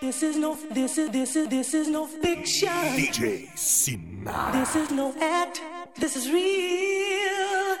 This 0.00 0.22
is 0.22 0.36
no, 0.36 0.56
this 0.70 0.98
is, 0.98 1.10
this 1.10 1.36
is, 1.36 1.48
this 1.48 1.74
is 1.74 1.88
no 1.88 2.06
fiction. 2.06 2.68
DJ 2.68 3.48
Cinara. 3.54 4.52
This 4.52 4.76
is 4.76 4.90
no 4.90 5.14
act. 5.20 5.62
This 5.96 6.16
is 6.16 6.30
real. 6.30 7.76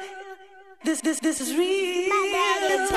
This, 0.84 1.00
this, 1.00 1.20
this 1.20 1.40
is 1.40 1.56
real. 1.56 2.10
This 2.60 2.90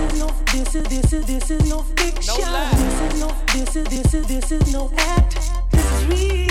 is 0.00 0.18
no, 0.18 0.28
this 0.52 0.74
is, 0.74 0.84
this 0.84 1.12
is, 1.12 1.26
this 1.26 1.50
is 1.50 1.68
no 1.68 1.82
fiction. 1.82 2.34
This 2.36 3.00
is 3.00 3.20
no, 3.20 3.36
this 3.52 3.76
is, 3.76 3.86
this 3.88 4.14
is, 4.14 4.26
this 4.26 4.52
is 4.52 4.72
no 4.72 4.90
act. 4.96 5.34
This 5.72 5.84
is 5.84 6.06
real. 6.06 6.43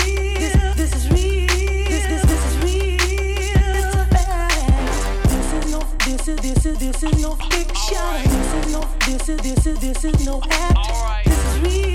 This 6.25 6.37
is, 6.45 6.55
this 6.55 6.65
is, 6.65 6.79
this 6.79 7.03
is 7.03 7.21
no 7.21 7.35
fiction. 7.35 7.97
This 8.23 8.53
is 8.53 8.73
no, 8.73 8.81
this 9.05 9.29
is, 9.29 9.41
this 9.41 9.67
is, 9.67 9.79
this 9.79 10.05
is 10.05 10.25
no 10.25 10.41
act. 10.49 11.25
This 11.25 11.37
is 11.37 11.59
real. 11.59 11.92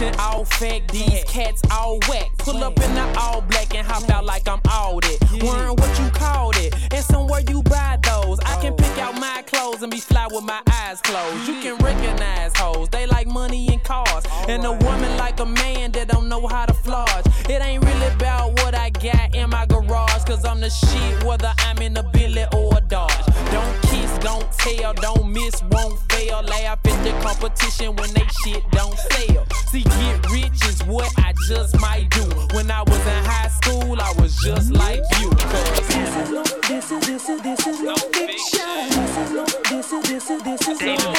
Fiction, 0.00 0.20
all 0.20 0.44
fact. 0.44 0.92
These 0.92 1.24
cats 1.24 1.62
all 1.70 1.98
whack. 2.08 2.30
Pull 2.38 2.64
up 2.64 2.78
in 2.80 2.94
the 2.94 3.18
all 3.18 3.42
black 3.42 3.74
and 3.74 3.86
hop 3.86 4.08
out 4.08 4.24
like 4.24 4.48
I'm 4.48 4.60
all 4.70 5.00
that. 5.00 5.18
Wearing 5.42 5.76
what 5.76 5.98
you 5.98 6.08
called 6.10 6.56
it, 6.56 6.74
and 6.92 7.04
somewhere 7.04 7.42
you 7.48 7.62
buy 7.62 7.98
those. 8.02 8.38
I 8.40 8.60
can 8.62 8.74
pick 8.74 8.98
out 8.98 9.14
my 9.14 9.42
clothes 9.46 9.82
and 9.82 9.90
be 9.90 9.98
fly 9.98 10.26
with 10.30 10.44
my 10.44 10.60
eyes 10.72 11.00
closed. 11.02 11.46
You 11.46 11.60
can 11.60 11.76
recognize 11.84 12.56
hoes, 12.56 12.88
they 12.88 13.06
like 13.06 13.26
money 13.26 13.68
and 13.68 13.82
cars. 13.84 14.24
And 14.48 14.64
a 14.64 14.72
woman 14.72 15.16
like 15.18 15.38
a 15.40 15.46
man 15.46 15.92
that 15.92 16.08
don't 16.08 16.28
know 16.28 16.46
how 16.46 16.66
to 16.66 16.74
floss. 16.74 17.22
It 17.48 17.62
ain't 17.62 17.84
really 17.84 18.06
about 18.14 18.52
what 18.62 18.74
I 18.74 18.90
got 18.90 19.34
in 19.34 19.50
my 19.50 19.66
garage, 19.66 20.24
cause 20.24 20.44
I'm 20.44 20.60
the 20.60 20.70
shit, 20.70 21.24
whether 21.24 21.52
I'm 21.58 21.78
in 21.78 21.96
a 21.96 22.02
Billy 22.02 22.44
or 22.54 22.76
a 22.76 22.80
Dodge. 22.80 23.26
Don't 23.52 23.89
don't 24.20 24.50
tell, 24.52 24.92
don't 24.94 25.32
miss, 25.32 25.62
won't 25.70 25.98
fail. 26.12 26.42
Laugh 26.42 26.78
at 26.84 27.04
the 27.04 27.12
competition 27.22 27.96
when 27.96 28.12
they 28.12 28.26
shit 28.44 28.62
don't 28.70 28.96
sell. 28.98 29.46
See, 29.70 29.82
get 29.82 30.30
rich 30.30 30.64
is 30.66 30.82
what 30.84 31.12
I 31.18 31.32
just 31.48 31.78
might 31.80 32.08
do. 32.10 32.24
When 32.54 32.70
I 32.70 32.82
was 32.82 33.00
in 33.06 33.24
high 33.24 33.48
school, 33.48 34.00
I 34.00 34.12
was 34.20 34.36
just 34.36 34.72
like 34.72 35.02
you. 35.20 35.30
Cause 35.30 35.70
This 35.78 35.96
is 36.16 36.30
no, 36.30 36.42
this 36.68 36.90
is, 36.92 37.06
this 37.06 37.28
is, 37.28 37.42
this 37.42 37.66
is 37.66 37.80
no 37.82 37.94
fiction. 37.94 38.88
This 38.90 39.16
is 39.16 39.30
no, 39.32 39.44
this 39.44 39.92
is, 39.92 40.02
this 40.02 40.30
is, 40.30 40.42
this 40.42 40.68
is 40.68 40.80
no. 40.80 41.12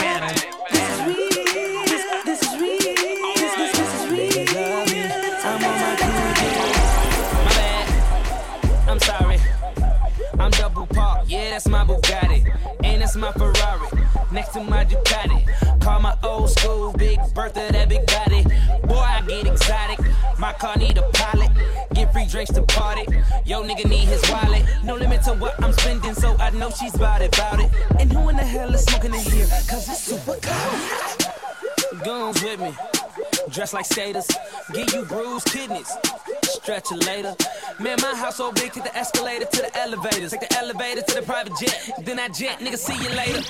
This 0.71 0.89
is 0.89 0.99
real. 1.07 1.85
This, 2.25 2.41
is 2.43 2.59
real. 2.59 2.77
This, 3.35 3.79
is 3.79 4.11
real. 4.11 5.11
I'm 5.43 5.63
on 5.63 5.75
my 5.81 5.95
cool 5.99 7.43
my 7.45 7.51
bad. 7.53 8.89
I'm 8.89 8.99
sorry. 8.99 9.39
I'm 10.39 10.51
double 10.51 10.87
park. 10.87 11.25
Yeah, 11.27 11.51
that's 11.51 11.67
my 11.67 11.83
Bugatti. 11.85 12.60
That's 13.11 13.19
my 13.19 13.31
Ferrari. 13.33 13.89
Next 14.31 14.53
to 14.53 14.63
my 14.63 14.85
Ducati. 14.85 15.81
Call 15.81 15.99
my 15.99 16.15
old 16.23 16.49
school 16.49 16.93
Big 16.93 17.19
Bertha, 17.35 17.67
that 17.69 17.89
big 17.89 18.05
body. 18.05 18.43
Boy, 18.87 18.99
I 18.99 19.21
get 19.27 19.47
exotic. 19.47 19.99
My 20.39 20.53
car 20.53 20.77
need 20.77 20.97
a 20.97 21.01
pilot. 21.11 21.51
Get 21.93 22.13
free 22.13 22.25
drinks 22.25 22.53
to 22.53 22.61
party. 22.61 23.01
Yo, 23.43 23.63
nigga 23.63 23.89
need 23.89 24.07
his 24.07 24.23
wallet. 24.31 24.63
No 24.85 24.95
limit 24.95 25.23
to 25.23 25.33
what 25.33 25.61
I'm 25.61 25.73
spending, 25.73 26.13
so 26.13 26.37
I 26.37 26.51
know 26.51 26.69
she's 26.69 26.95
about 26.95 27.21
it, 27.21 27.37
about 27.37 27.59
it. 27.59 27.69
And 27.99 28.13
who 28.13 28.29
in 28.29 28.37
the 28.37 28.45
hell 28.45 28.73
is 28.73 28.85
smoking 28.85 29.13
in 29.13 29.19
here? 29.19 29.47
Cause 29.67 29.89
it's 29.89 29.99
super 29.99 30.37
cold. 30.41 32.03
Guns 32.05 32.41
with 32.41 32.61
me. 32.61 32.73
Dress 33.49 33.73
like 33.73 33.87
skaters, 33.87 34.27
Get 34.71 34.93
you 34.93 35.03
bruised 35.03 35.47
kidneys. 35.47 35.91
Stretch 36.61 36.91
it 36.91 37.05
later. 37.07 37.35
Man, 37.79 37.97
my 38.01 38.13
house 38.13 38.37
so 38.37 38.51
big, 38.51 38.71
take 38.71 38.83
the 38.83 38.95
escalator 38.95 39.45
to 39.45 39.61
the 39.63 39.77
elevators. 39.79 40.29
Take 40.29 40.47
the 40.47 40.57
elevator 40.59 41.01
to 41.01 41.15
the 41.15 41.21
private 41.23 41.53
jet. 41.59 41.89
Then 42.05 42.19
I 42.19 42.27
jet, 42.27 42.59
nigga, 42.59 42.77
see 42.77 42.93
you 43.01 43.09
later. 43.15 43.41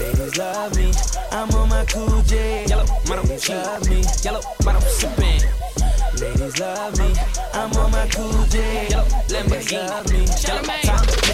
Ladies 0.00 0.38
love 0.38 0.74
me. 0.74 0.90
I'm 1.32 1.50
on 1.50 1.68
my 1.68 1.84
cool 1.84 2.22
J. 2.22 2.64
Yellow, 2.66 2.86
mano, 3.08 3.22
Ladies 3.24 3.48
love 3.50 3.88
me. 3.90 4.02
Yellow, 4.22 4.40
mano, 4.64 4.80
sippin'. 4.80 5.44
Ladies 6.18 6.58
love 6.58 6.98
me. 6.98 7.14
I'm 7.52 7.72
on 7.74 7.90
my 7.90 8.08
cool 8.08 8.46
J. 8.46 8.88
Yellow, 8.88 9.04
Lamborghini. 9.28 9.88
love 9.90 10.10
me. 10.10 10.24
Charlamagne, 10.24 11.25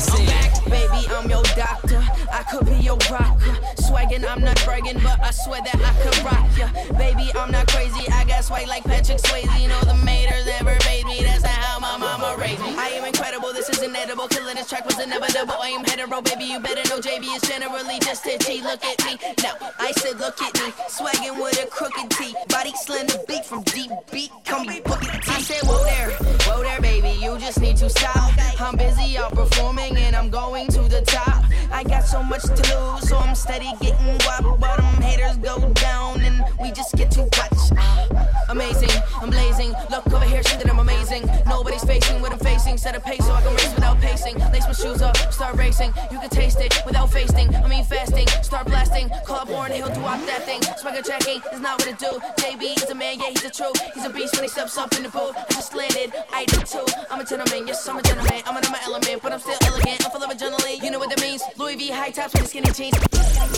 Baby, 0.68 1.06
I'm 1.10 1.28
your 1.28 1.42
doctor. 1.56 2.02
I 2.30 2.42
could 2.50 2.66
be 2.66 2.76
your 2.76 2.96
rocker. 3.10 3.54
Swaggin', 3.76 4.24
I'm 4.28 4.40
not 4.40 4.62
bragging, 4.64 5.00
but 5.02 5.20
I 5.20 5.30
swear 5.30 5.60
that 5.62 5.76
I 5.76 5.92
could 6.02 6.18
rock 6.24 6.48
ya. 6.56 6.68
Baby, 6.98 7.30
I'm 7.34 7.50
not 7.50 7.66
crazy. 7.68 8.08
I 8.10 8.24
got 8.24 8.44
swag 8.44 8.68
like 8.68 8.84
Patrick 8.84 9.18
Swayze. 9.18 9.60
You 9.60 9.68
know 9.68 9.80
the 9.80 9.94
haters 9.94 10.46
never 10.46 10.76
made 10.86 11.04
me. 11.06 11.22
That's 11.22 11.42
not 11.42 11.52
how 11.52 11.78
my 11.80 11.96
mama 11.98 12.36
raised 12.40 12.60
me. 12.62 12.74
I 12.76 12.88
am 12.96 13.04
incredible. 13.04 13.52
This 13.52 13.68
is 13.68 13.82
inedible. 13.82 14.28
Killing 14.28 14.56
this 14.56 14.68
track 14.68 14.84
was 14.86 14.98
inevitable. 14.98 15.56
I 15.60 15.68
am 15.70 15.84
hetero, 15.84 16.22
baby. 16.22 16.44
You 16.44 16.60
better 16.60 16.88
know 16.88 17.00
JB 17.00 17.24
is 17.36 17.42
generally 17.42 17.98
just 18.00 18.26
itchy. 18.26 18.62
Look 18.62 18.84
at 18.84 19.04
me. 19.04 19.18
No, 19.42 19.52
I 19.78 19.92
said 19.92 20.18
look 20.18 20.40
at 20.40 20.54
me. 20.54 20.72
Swaggin' 20.88 21.40
with 21.42 21.62
a 21.62 21.66
crooked 21.66 22.10
T. 22.10 22.34
Body 22.48 22.72
slender 22.76 23.18
beat 23.28 23.44
from 23.44 23.62
deep 23.64 23.90
beat. 24.10 24.30
Come 24.44 24.66
be 24.66 24.80
booking 24.80 25.20
T. 25.20 25.28
I 25.28 25.40
said 25.40 25.62
whoa 25.66 25.84
there, 25.84 26.10
whoa 26.46 26.62
there, 26.62 26.80
baby. 26.80 27.18
You 27.20 27.38
just 27.38 27.60
need 27.60 27.76
to 27.78 27.90
stop. 27.90 28.32
I'm 28.60 28.76
busy 28.76 29.18
out 29.18 29.34
performing 29.34 29.91
and 29.96 30.16
I'm 30.16 30.30
going 30.30 30.68
to 30.68 30.82
the 30.82 31.02
top. 31.02 31.44
I 31.70 31.84
got 31.84 32.04
so 32.04 32.22
much 32.22 32.42
to 32.42 32.62
lose, 32.74 33.08
so 33.08 33.16
I'm 33.16 33.34
steady 33.34 33.72
getting. 33.80 34.18
But 34.60 34.76
them 34.76 35.02
haters 35.02 35.36
go 35.38 35.72
down 35.72 36.20
and 36.20 36.44
we 36.60 36.70
just 36.70 36.94
get 36.94 37.10
to 37.12 37.22
watch. 37.22 37.72
Ah, 37.76 38.46
amazing, 38.50 38.90
I'm 39.20 39.30
blazing. 39.30 39.72
Look 39.90 40.06
over 40.12 40.24
here, 40.24 40.42
see 40.42 40.56
that 40.56 40.70
I'm 40.70 40.78
amazing. 40.78 41.28
Nobody's 41.46 41.84
facing 41.84 42.20
what 42.20 42.32
I'm 42.32 42.38
facing. 42.38 42.76
Set 42.76 42.94
a 42.94 43.00
pace 43.00 43.24
so 43.24 43.32
I 43.32 43.42
can 43.42 43.54
race 43.54 43.74
without 43.74 43.98
pacing. 44.00 44.38
Lace 44.52 44.66
my 44.66 44.72
shoes 44.72 45.02
up, 45.02 45.16
start 45.32 45.56
racing. 45.56 45.92
You 46.10 46.18
can 46.18 46.30
taste 46.30 46.60
it 46.60 46.74
without 46.84 47.10
fasting. 47.10 47.54
I 47.54 47.68
mean 47.68 47.84
fasting, 47.84 48.28
start 48.42 48.66
blasting. 48.66 49.10
Call 49.24 49.40
up 49.40 49.48
he'll 49.82 49.94
do 49.94 50.04
off 50.06 50.24
that 50.26 50.42
thing. 50.44 50.62
Swagger 50.78 51.02
checking 51.02 51.42
is 51.52 51.60
not 51.60 51.78
what 51.78 51.88
it 51.88 51.98
do. 51.98 52.12
JB 52.38 52.82
is 52.82 52.90
a 52.90 52.94
man, 52.94 53.18
yeah, 53.18 53.30
he's 53.30 53.44
a 53.44 53.50
true. 53.50 53.72
He's 53.94 54.04
a 54.04 54.10
beast 54.10 54.34
when 54.34 54.44
he 54.44 54.48
steps 54.48 54.78
up 54.78 54.94
in 54.96 55.02
the 55.02 55.08
booth. 55.08 55.34
I 55.36 55.44
just 55.50 55.74
landed, 55.74 56.12
I 56.32 56.44
did 56.44 56.66
too. 56.66 56.86
I'm 57.10 57.20
a 57.20 57.24
gentleman, 57.24 57.66
yes, 57.66 57.86
I'm 57.88 57.98
a 57.98 58.02
gentleman. 58.02 58.42
I'm 58.46 58.56
in 58.56 58.70
my 58.70 58.80
element, 58.84 59.22
but 59.22 59.32
I'm 59.32 59.40
still 59.40 59.58
elegant. 59.66 60.04
I'm 60.04 60.10
full 60.10 60.22
of 60.22 60.30
adrenaline, 60.30 60.82
you 60.82 60.90
know 60.90 60.98
what 60.98 61.10
that 61.10 61.20
means. 61.20 61.42
Louis 61.58 61.76
V 61.76 61.90
high 61.90 62.10
tops 62.10 62.34
with 62.34 62.48
skinny 62.48 62.70
jeans. 62.72 62.96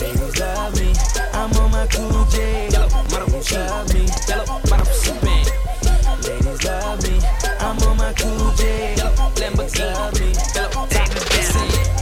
Ladies 0.01 0.39
love 0.39 0.73
me. 0.79 0.93
I'm 1.33 1.51
on 1.61 1.71
my 1.71 1.87
cool 1.87 2.25
J. 2.25 2.69
Yellow, 2.69 2.89
Ladies 3.13 3.51
love 3.53 3.93
me. 3.93 4.03
Yellow, 4.27 4.59
mano, 4.69 4.85
sippin'. 5.01 5.45
Ladies 6.25 6.63
love 6.65 7.03
me. 7.03 7.15
I'm 7.59 7.77
on 7.87 7.97
my 7.97 8.13
cool 8.13 8.51
J. 8.55 8.95
Yellow, 8.97 9.29
Lamborghini. 9.39 10.19
me. 10.19 10.27
Yellow, 10.55 10.87
take 10.87 11.09
the 11.09 11.21
listen. 11.31 11.94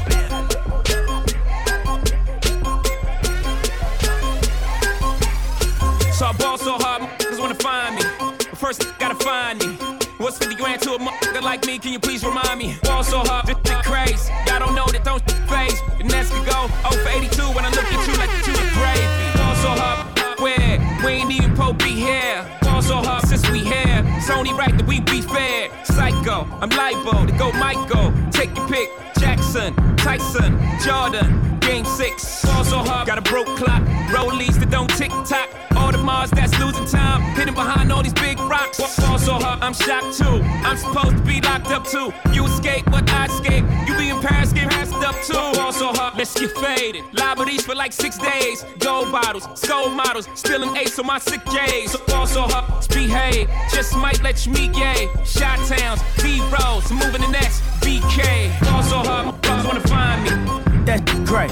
So 6.24 6.30
I 6.30 6.34
ball 6.38 6.58
so 6.58 6.78
hard, 6.78 7.02
motherfuckers 7.02 7.38
wanna 7.38 7.56
find 7.56 7.96
me. 7.98 8.02
But 8.18 8.58
first, 8.58 8.98
gotta 8.98 9.16
find 9.16 9.60
me. 9.60 9.76
What's 10.20 10.38
50 10.38 10.56
grand 10.56 10.82
to 10.84 10.94
a 10.94 10.98
motherfucker 10.98 11.42
like 11.42 11.66
me? 11.66 11.78
Can 11.78 11.92
you 11.92 12.00
please 12.00 12.24
remind 12.24 12.60
me? 12.60 12.78
Ball 12.82 13.04
so 13.04 13.20
hard, 13.20 13.46
this 13.46 13.58
shit 13.58 13.84
crazy. 13.84 14.32
Y'all 14.48 14.60
don't 14.60 14.74
know 14.74 14.88
that 14.88 15.04
don't 15.04 15.20
phase. 15.52 15.76
The 15.98 16.06
next 16.06 16.32
could 16.32 16.46
go 16.46 16.72
0 16.88 17.04
for 17.04 17.10
82 17.10 17.42
when 17.52 17.66
I 17.66 17.70
look 17.76 17.84
at 17.84 18.08
you 18.08 18.16
like 18.16 18.32
you 18.48 18.56
a 18.56 18.68
gravy. 18.72 19.04
Ball 19.36 19.56
so 19.68 19.72
hard, 19.76 20.40
where? 20.40 20.80
We 21.04 21.12
ain't 21.12 21.30
even 21.30 21.58
Pope 21.58 21.80
be 21.80 21.92
here. 21.92 22.48
Ball 22.62 22.82
so 22.82 23.04
hard 23.04 23.28
since 23.28 23.44
we 23.52 23.60
here. 23.60 24.02
It's 24.16 24.30
only 24.30 24.54
right 24.54 24.72
that 24.78 24.88
we 24.88 25.02
be 25.02 25.20
fair. 25.20 25.72
Psycho, 25.84 26.48
I'm 26.62 26.70
libo 26.70 27.26
to 27.26 27.34
go 27.34 27.52
Michael. 27.52 28.14
Take 28.32 28.56
your 28.56 28.70
pick. 28.70 28.88
Jackson, 29.20 29.76
Tyson, 29.98 30.58
Jordan, 30.80 31.60
Game 31.60 31.86
six. 31.86 32.46
Ball 32.46 32.64
so 32.64 32.78
hard, 32.78 33.08
got 33.08 33.18
a 33.18 33.22
broke 33.22 33.48
clock. 33.58 33.82
Rollies 34.16 34.60
that 34.60 34.70
don't 34.70 34.90
tick 34.96 35.12
tock. 35.26 35.50
The 35.94 36.00
Mars 36.00 36.32
that's 36.32 36.58
losing 36.60 36.86
time. 36.88 37.22
Hidden 37.36 37.54
behind 37.54 37.92
all 37.92 38.02
these 38.02 38.14
big 38.14 38.40
rocks. 38.40 38.80
Ball 38.98 39.20
so 39.20 39.34
hard, 39.34 39.62
I'm 39.62 39.74
shocked 39.74 40.18
too. 40.18 40.42
I'm 40.66 40.76
supposed 40.76 41.18
to 41.18 41.24
be 41.24 41.40
locked 41.40 41.68
up 41.68 41.86
too. 41.86 42.12
You 42.34 42.46
escape, 42.48 42.86
but 42.86 43.08
I 43.12 43.26
escape. 43.26 43.64
You 43.88 43.96
be 43.96 44.10
in 44.10 44.20
Paris, 44.20 44.52
get 44.52 44.72
passed 44.72 44.94
up 44.94 45.16
too. 45.24 45.58
Ball 45.58 45.72
so 45.72 45.94
hard, 45.94 46.18
let's 46.18 46.34
get 46.34 46.50
faded. 46.58 47.04
Liberties 47.14 47.64
for 47.64 47.76
like 47.76 47.94
six 47.94 48.18
days. 48.18 48.66
Gold 48.80 49.12
bottles, 49.12 49.48
soul 49.54 49.90
models, 49.90 50.28
still 50.34 50.64
an 50.64 50.76
ace 50.76 50.98
on 50.98 51.06
my 51.06 51.20
sick 51.20 51.46
days. 51.46 51.92
So 51.92 52.00
ball 52.08 52.26
so 52.26 52.42
hard, 52.42 52.66
behave. 52.90 53.48
Just 53.72 53.96
might 53.96 54.22
let 54.24 54.46
you 54.48 54.54
meet 54.54 54.74
gay. 54.74 55.10
Shot 55.26 55.60
towns, 55.68 56.02
B 56.24 56.42
rolls, 56.58 56.92
moving 56.92 57.22
the 57.22 57.30
next 57.30 57.62
BK. 57.82 58.50
Ball 58.64 58.82
so 58.82 58.98
hard, 58.98 59.28
motherfuckers 59.28 59.66
wanna 59.66 59.88
find 59.88 60.24
me. 60.24 60.86
That's 60.86 61.04
the 61.14 61.24
crack. 61.26 61.52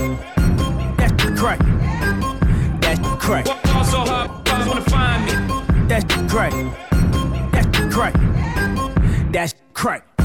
That's 0.98 2.41
So 3.22 3.98
hard, 4.00 4.32
wanna 4.68 4.82
find 4.82 5.26
me. 5.26 5.88
That's 5.88 6.06
crack. 6.32 6.54
That's 7.52 7.94
crack. 7.94 8.16
That's 9.32 9.54
crack. 9.74 10.11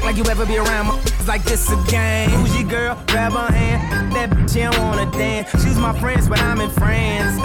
Act 0.00 0.06
like 0.06 0.16
you 0.16 0.24
ever 0.30 0.46
be 0.46 0.56
around 0.56 0.86
my 0.86 1.02
like 1.26 1.44
this 1.44 1.70
a 1.70 1.76
game. 1.90 2.30
Who's 2.30 2.58
your 2.58 2.68
girl? 2.68 3.02
Grab 3.08 3.32
her 3.32 3.52
hand. 3.52 4.12
That 4.12 4.30
bitch, 4.30 4.54
she 4.54 4.60
don't 4.60 4.78
wanna 4.78 5.10
dance. 5.10 5.50
She's 5.62 5.76
my 5.76 5.98
friends, 6.00 6.26
but 6.26 6.40
I'm 6.40 6.60
in 6.60 6.70
France. 6.70 7.38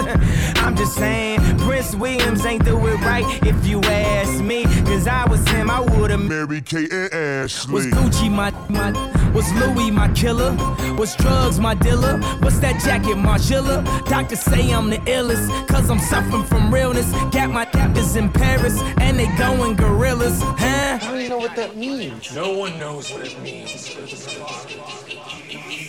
I'm 0.62 0.74
just 0.74 0.94
saying, 0.94 1.40
Prince 1.58 1.94
Williams 1.94 2.46
ain't 2.46 2.64
do 2.64 2.78
it 2.86 3.00
right 3.00 3.24
if 3.44 3.66
you 3.66 3.80
ask 3.82 4.42
me. 4.42 4.64
Cause 4.86 5.06
I 5.06 5.28
was 5.28 5.46
him, 5.48 5.70
I 5.70 5.80
would've 5.80 6.18
Mary 6.20 6.62
Kate 6.62 6.90
and 6.90 7.12
Ashley. 7.12 7.74
was 7.74 7.86
Gucci 7.86 8.30
my, 8.30 8.50
my 8.70 8.90
was 9.32 9.52
Louis 9.52 9.90
my 9.90 10.08
killer? 10.12 10.56
Was 10.96 11.14
drugs 11.16 11.60
my 11.60 11.74
dealer? 11.74 12.18
What's 12.40 12.58
that 12.60 12.80
jacket, 12.82 13.16
Margiela? 13.16 13.84
Doctors 14.06 14.40
say 14.40 14.72
I'm 14.72 14.88
the 14.88 14.96
illest, 14.98 15.68
cause 15.68 15.90
I'm 15.90 15.98
suffering 15.98 16.44
from 16.44 16.72
realness. 16.72 17.10
Got 17.32 17.50
my 17.50 17.66
captors 17.66 18.16
in 18.16 18.30
Paris, 18.30 18.80
and 18.98 19.18
they 19.18 19.28
going 19.36 19.76
gorillas, 19.76 20.40
huh? 20.40 20.96
I 20.96 20.98
don't 20.98 21.18
even 21.18 21.28
know 21.28 21.38
what 21.38 21.54
that 21.56 21.76
means. 21.76 22.34
No 22.34 22.45
one 22.52 22.78
knows 22.78 23.10
what 23.12 23.26
it 23.26 23.40
means. 23.40 23.88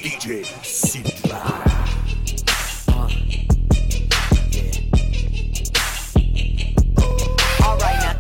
DJ 0.02 0.44
Cinara. 0.64 1.17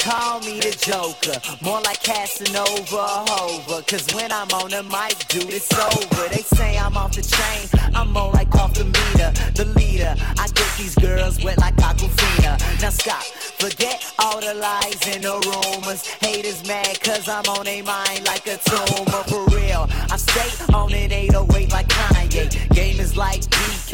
Call 0.08 0.40
me 0.40 0.60
the 0.60 0.72
Joker. 0.88 1.38
More 1.62 1.82
like 1.82 2.02
Casanova 2.02 3.04
Hova. 3.28 3.84
Cause 3.84 4.08
when 4.16 4.32
I'm 4.32 4.50
on 4.60 4.70
the 4.72 4.84
mic, 4.84 5.18
dude, 5.28 5.52
it's 5.52 5.72
over. 5.74 6.28
They 6.30 6.44
say 6.56 6.78
I'm 6.78 6.96
off 6.96 7.14
the 7.14 7.24
chain. 7.24 7.92
I'm 7.94 8.12
more 8.14 8.32
like 8.32 8.54
off 8.56 8.74
the 8.74 8.86
meter. 8.86 9.32
The 9.60 9.66
leader. 9.76 10.16
I 10.40 10.48
get 10.48 10.72
these 10.78 10.96
girls 10.96 11.44
wet 11.44 11.58
like 11.58 11.76
Aquafina. 11.76 12.54
Now 12.82 12.90
stop. 12.90 13.24
Forget 13.60 13.98
all 14.20 14.40
the 14.40 14.54
lies 14.54 15.02
and 15.14 15.24
the 15.24 15.36
rumors. 15.50 16.08
Haters 16.24 16.66
mad 16.68 17.02
cause 17.02 17.28
I'm 17.28 17.46
on 17.56 17.66
their 17.66 17.84
mind 17.84 18.26
like 18.26 18.48
a 18.48 18.58
tumor. 18.70 19.24
For 19.32 19.44
real. 19.56 19.88
I 20.10 20.16
stay 20.16 20.50
on 20.74 20.94
it 20.94 21.12
808 21.12 21.72
like 21.72 21.88
Kanye. 21.90 22.48
Game 22.74 23.00
is 23.00 23.18
like 23.18 23.44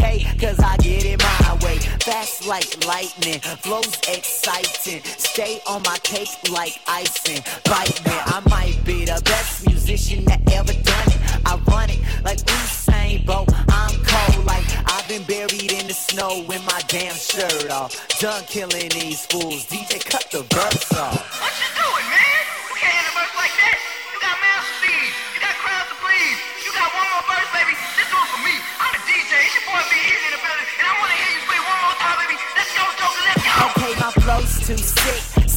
BK 0.03 0.39
cause 0.39 0.59
I 0.59 0.77
get 0.77 1.05
it 1.05 1.19
my 1.19 1.57
way. 1.65 1.77
Fast 1.77 2.45
like 2.45 2.85
lightning. 2.85 3.39
Flows 3.61 3.97
exciting. 4.07 5.01
Stay 5.03 5.61
on 5.67 5.81
my 5.83 5.97
cake 6.03 6.29
like 6.51 6.79
icing. 6.87 7.41
Bite 7.65 8.03
me. 8.05 8.11
I 8.11 8.41
might 8.49 8.79
be 8.85 9.05
the 9.05 9.21
best 9.25 9.65
musician 9.65 10.25
that 10.25 10.41
ever 10.51 10.73
done 10.73 11.07
it. 11.07 11.19
I 11.45 11.55
run 11.67 11.89
it 11.89 11.99
like 12.23 12.39
Usain 12.39 13.25
Bolt. 13.25 13.51
I'm 13.69 13.91
cold 14.03 14.45
like 14.45 14.65
I've 14.91 15.07
been 15.07 15.23
buried 15.23 15.71
in 15.71 15.87
the 15.87 15.93
snow 15.93 16.43
with 16.47 16.63
my 16.65 16.81
damn 16.87 17.15
shirt 17.15 17.69
off. 17.71 17.95
Done 18.19 18.43
killing 18.47 18.89
these 18.89 19.25
fools. 19.25 19.65
DJ, 19.67 20.03
cut 20.05 20.29
the 20.31 20.43
verse 20.53 20.93
off. 20.93 21.41
What 21.41 21.53
you 21.59 21.81
doing, 21.81 22.09
man? 22.09 22.32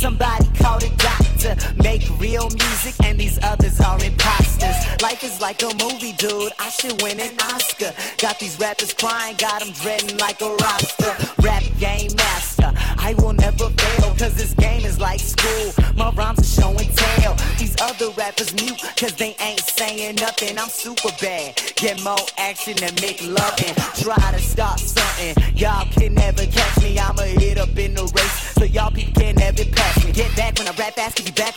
Somebody 0.06 0.46
call 0.62 0.78
the 0.78 0.88
doctor. 0.98 1.82
Make 1.82 2.08
real 2.20 2.48
music, 2.50 2.94
and 3.02 3.18
these 3.18 3.42
others 3.42 3.80
are 3.80 3.98
imposters. 4.04 5.02
Life 5.02 5.24
is 5.24 5.40
like 5.40 5.60
a 5.62 5.70
movie, 5.82 6.12
dude. 6.12 6.52
I 6.60 6.68
should 6.68 7.02
win 7.02 7.18
an 7.18 7.34
Oscar. 7.40 7.92
Got 8.18 8.38
these 8.38 8.56
rappers 8.60 8.94
crying, 8.94 9.34
got 9.36 9.64
them 9.64 9.72
dreading 9.72 10.16
like 10.18 10.40
a 10.42 10.50
roster. 10.62 11.12
Rap 11.42 11.64
game 11.80 12.12
master. 12.14 12.72
I 12.98 13.14
will 13.18 13.32
never 13.32 13.68
fail, 13.68 14.14
cause 14.14 14.34
this 14.34 14.54
game 14.54 14.84
is 14.84 15.00
like 15.00 15.18
school. 15.18 15.72
My 15.96 16.12
rhymes 16.12 16.38
are 16.38 16.62
show 16.62 16.70
and 16.70 16.96
tell. 16.96 17.34
These 17.58 17.74
other 17.82 18.10
rappers 18.10 18.54
mute, 18.54 18.80
cause 18.96 19.14
they 19.14 19.34
ain't 19.40 19.60
saying 19.60 20.14
nothing. 20.16 20.56
I'm 20.56 20.68
super 20.68 21.10
bad. 21.20 21.60
Get 21.74 22.02
more 22.04 22.26
action 22.38 22.76
than 22.76 22.94
make 23.02 23.22
loving. 23.26 23.74
Try 23.98 24.32
to 24.32 24.38
start 24.38 24.78
something. 24.78 25.34
Y'all 25.56 25.84
can 25.90 26.14
never 26.14 26.46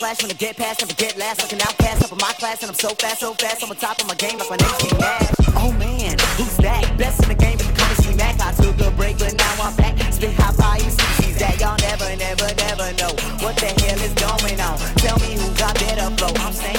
you 0.09 0.15
backlash 0.15 0.21
when 0.21 0.31
I 0.31 0.33
get 0.35 0.57
past, 0.57 0.81
never 0.81 0.93
get 0.93 1.17
last. 1.17 1.41
Like 1.41 1.53
an 1.53 1.61
outcast 1.61 2.03
up 2.03 2.11
in 2.11 2.17
my 2.17 2.33
class, 2.33 2.61
and 2.61 2.69
I'm 2.69 2.75
so 2.75 2.89
fast, 2.89 3.19
so 3.19 3.33
fast. 3.33 3.63
I'm 3.63 3.69
on 3.69 3.75
top 3.75 3.99
of 4.01 4.07
my 4.07 4.15
game, 4.15 4.37
like 4.37 4.49
my 4.49 4.57
name's 4.57 4.77
King. 4.77 4.99
Oh 5.55 5.71
man, 5.77 6.17
who's 6.37 6.57
that? 6.57 6.97
Best 6.97 7.23
in 7.23 7.29
the 7.29 7.35
game, 7.35 7.57
but 7.57 7.75
come 7.75 7.89
and 7.89 8.03
see 8.03 8.15
Mac. 8.15 8.39
I 8.39 8.51
took 8.53 8.79
a 8.79 8.91
break, 8.91 9.17
but 9.19 9.33
now 9.35 9.63
I'm 9.63 9.75
back. 9.75 9.97
Spit 10.13 10.33
high 10.33 10.53
fire, 10.53 10.79
CC's 10.79 11.39
that 11.39 11.59
y'all 11.59 11.77
never, 11.81 12.09
never, 12.15 12.47
never 12.55 12.87
know 12.97 13.13
what 13.43 13.55
the 13.57 13.69
hell 13.81 13.99
is 14.01 14.13
going 14.13 14.59
on. 14.59 14.77
Tell 14.97 15.17
me 15.19 15.37
who 15.37 15.53
got 15.55 15.75
better 15.75 16.09
flow. 16.17 16.33
I'm 16.41 16.53
staying 16.53 16.78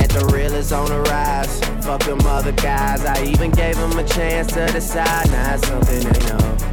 That 0.00 0.08
the 0.10 0.26
real 0.34 0.54
is 0.54 0.72
on 0.72 0.88
the 0.88 1.00
rise. 1.02 1.60
Fuck 1.84 2.04
them 2.04 2.20
other 2.24 2.52
guys. 2.52 3.04
I 3.04 3.22
even 3.24 3.50
gave 3.50 3.76
them 3.76 3.98
a 3.98 4.04
chance 4.04 4.48
to 4.54 4.66
decide. 4.66 5.30
Now 5.30 5.54
it's 5.54 5.68
something 5.68 6.00
they 6.00 6.20
know. 6.26 6.70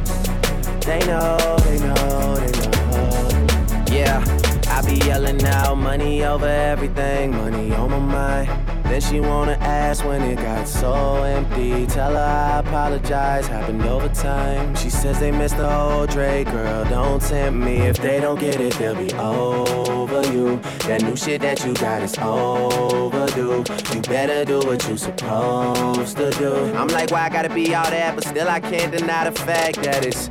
They 0.80 0.98
know, 1.06 1.56
they 1.64 1.78
know, 1.78 2.36
they 2.36 2.52
know. 2.58 3.86
Yeah, 3.92 4.24
I 4.68 4.80
be 4.80 4.96
yelling 5.06 5.44
out 5.44 5.76
money 5.76 6.24
over 6.24 6.46
everything, 6.46 7.32
money 7.32 7.74
on 7.74 7.90
my 7.90 7.98
mind. 7.98 8.68
Then 8.84 9.02
she 9.02 9.20
wanna 9.20 9.58
ask 9.60 10.04
when 10.06 10.22
it 10.22 10.36
got 10.36 10.66
so 10.66 11.22
empty. 11.22 11.86
Tell 11.86 12.12
her 12.12 12.18
I 12.18 12.60
apologize, 12.60 13.46
happened 13.46 13.82
over 13.82 14.08
time. 14.08 14.74
She 14.76 14.88
says 14.88 15.20
they 15.20 15.30
missed 15.30 15.58
the 15.58 15.68
whole 15.68 16.06
Dre, 16.06 16.44
girl. 16.44 16.84
Don't 16.86 17.20
tempt 17.20 17.58
me. 17.58 17.76
If 17.76 17.98
they 17.98 18.20
don't 18.20 18.40
get 18.40 18.58
it, 18.58 18.72
they'll 18.78 18.94
be 18.94 19.12
over 20.10 20.32
you. 20.32 20.56
That 20.86 21.02
new 21.02 21.16
shit 21.16 21.40
that 21.42 21.64
you 21.64 21.74
got 21.74 22.02
is 22.02 22.16
overdue. 22.18 23.64
You 23.94 24.00
better 24.02 24.44
do 24.44 24.58
what 24.66 24.86
you 24.88 24.96
supposed 24.96 26.16
to 26.16 26.30
do. 26.32 26.54
I'm 26.74 26.88
like, 26.88 27.10
why 27.10 27.22
I 27.22 27.28
gotta 27.28 27.52
be 27.52 27.74
all 27.74 27.90
that? 27.90 28.14
But 28.14 28.24
still, 28.24 28.48
I 28.48 28.60
can't 28.60 28.92
deny 28.96 29.28
the 29.28 29.38
fact 29.38 29.82
that 29.82 30.04
it's 30.04 30.30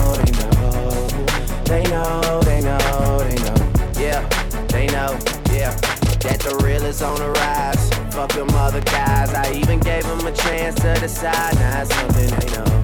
They 1.71 1.83
know, 1.83 2.41
they 2.43 2.59
know, 2.59 3.17
they 3.19 3.35
know. 3.35 3.55
Yeah, 3.97 4.27
they 4.67 4.87
know, 4.87 5.17
yeah. 5.55 5.73
That 6.19 6.41
the 6.43 6.59
real 6.65 6.83
is 6.83 7.01
on 7.01 7.17
the 7.17 7.29
rise. 7.31 7.89
Fuck 8.13 8.33
them 8.33 8.49
other 8.49 8.81
guys. 8.81 9.33
I 9.33 9.53
even 9.53 9.79
gave 9.79 10.03
them 10.03 10.19
a 10.27 10.33
chance 10.33 10.75
to 10.81 10.93
decide. 10.99 11.55
Now 11.55 11.77
nah, 11.77 11.83
something 11.85 12.27
they 12.27 12.49
know. 12.57 12.83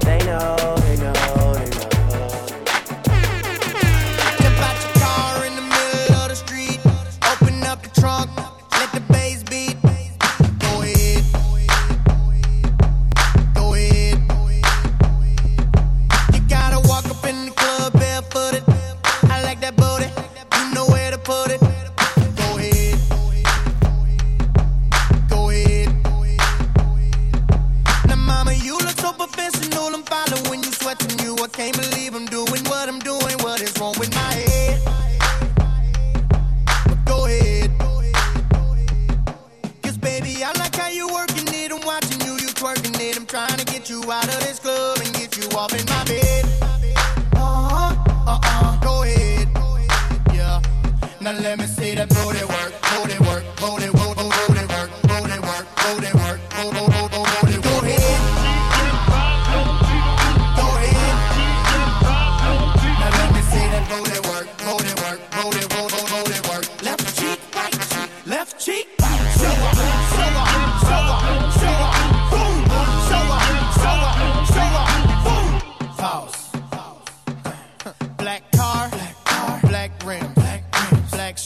They 0.00 0.24
know, 0.24 0.76
they 0.78 0.96
know. 0.96 1.51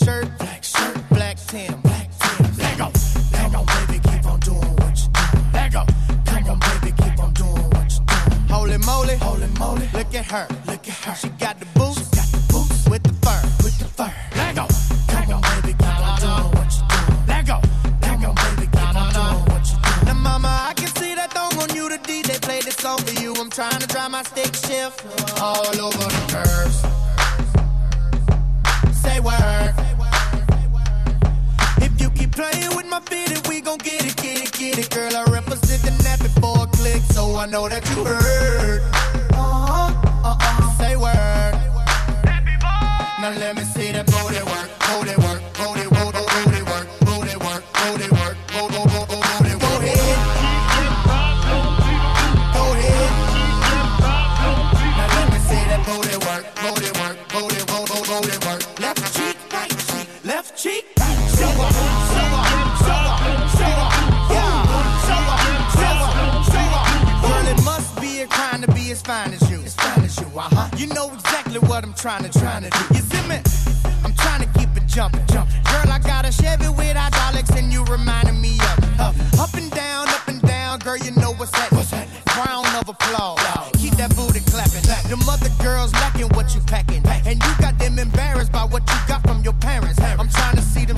shirt. 0.06 0.45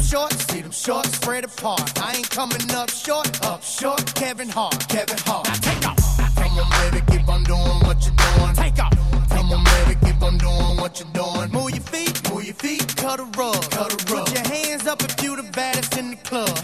Short, 0.09 0.33
see 0.33 0.63
them 0.63 0.71
short 0.71 1.05
spread 1.05 1.45
apart. 1.45 2.01
I 2.01 2.15
ain't 2.17 2.31
coming 2.31 2.71
up 2.71 2.89
short, 2.89 3.29
up 3.45 3.63
short. 3.63 4.15
Kevin 4.15 4.49
Hart, 4.49 4.89
Kevin 4.89 5.19
Hart. 5.27 5.45
Now 5.47 5.53
take 5.61 5.87
off. 5.87 5.99
Come 6.35 6.59
on, 6.59 6.71
baby, 6.81 7.05
keep 7.13 7.29
on 7.29 7.45
doing 7.45 7.81
what 7.85 8.01
you're 8.01 8.17
doing. 8.17 8.55
Take 8.55 8.79
off. 8.79 8.97
Come 9.29 9.53
on, 9.53 9.63
baby, 9.65 10.01
keep 10.07 10.23
on 10.23 10.39
doing 10.39 10.81
what 10.81 10.99
you're 10.99 11.13
doing. 11.13 11.53
Move 11.53 11.73
your 11.73 11.85
feet, 11.93 12.33
move 12.33 12.43
your 12.43 12.55
feet, 12.55 12.97
cut 12.97 13.21
a 13.21 13.25
rug, 13.37 13.61
cut 13.71 13.93
a 13.93 14.15
rug. 14.15 14.25
Put 14.25 14.35
your 14.35 14.49
hands 14.49 14.87
up 14.87 15.03
if 15.03 15.23
you 15.23 15.37
the 15.37 15.43
baddest 15.53 15.99
in 15.99 16.13
the 16.13 16.17
club. 16.17 16.57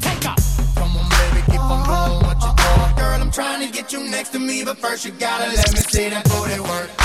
Take 0.00 0.24
off. 0.26 0.40
Come 0.74 0.96
on, 0.96 1.10
baby, 1.10 1.44
keep 1.52 1.60
on 1.60 1.84
doing 1.84 2.24
what 2.24 2.40
you're 2.40 2.56
uh-huh. 2.56 2.86
doing. 2.86 2.96
Girl, 2.96 3.20
I'm 3.20 3.30
trying 3.30 3.66
to 3.66 3.70
get 3.70 3.92
you 3.92 4.00
next 4.08 4.30
to 4.30 4.38
me, 4.38 4.64
but 4.64 4.78
first 4.78 5.04
you 5.04 5.10
gotta 5.12 5.54
let 5.54 5.70
me 5.74 5.80
see 5.80 6.08
that 6.08 6.24
booty 6.24 6.58
work. 6.58 7.01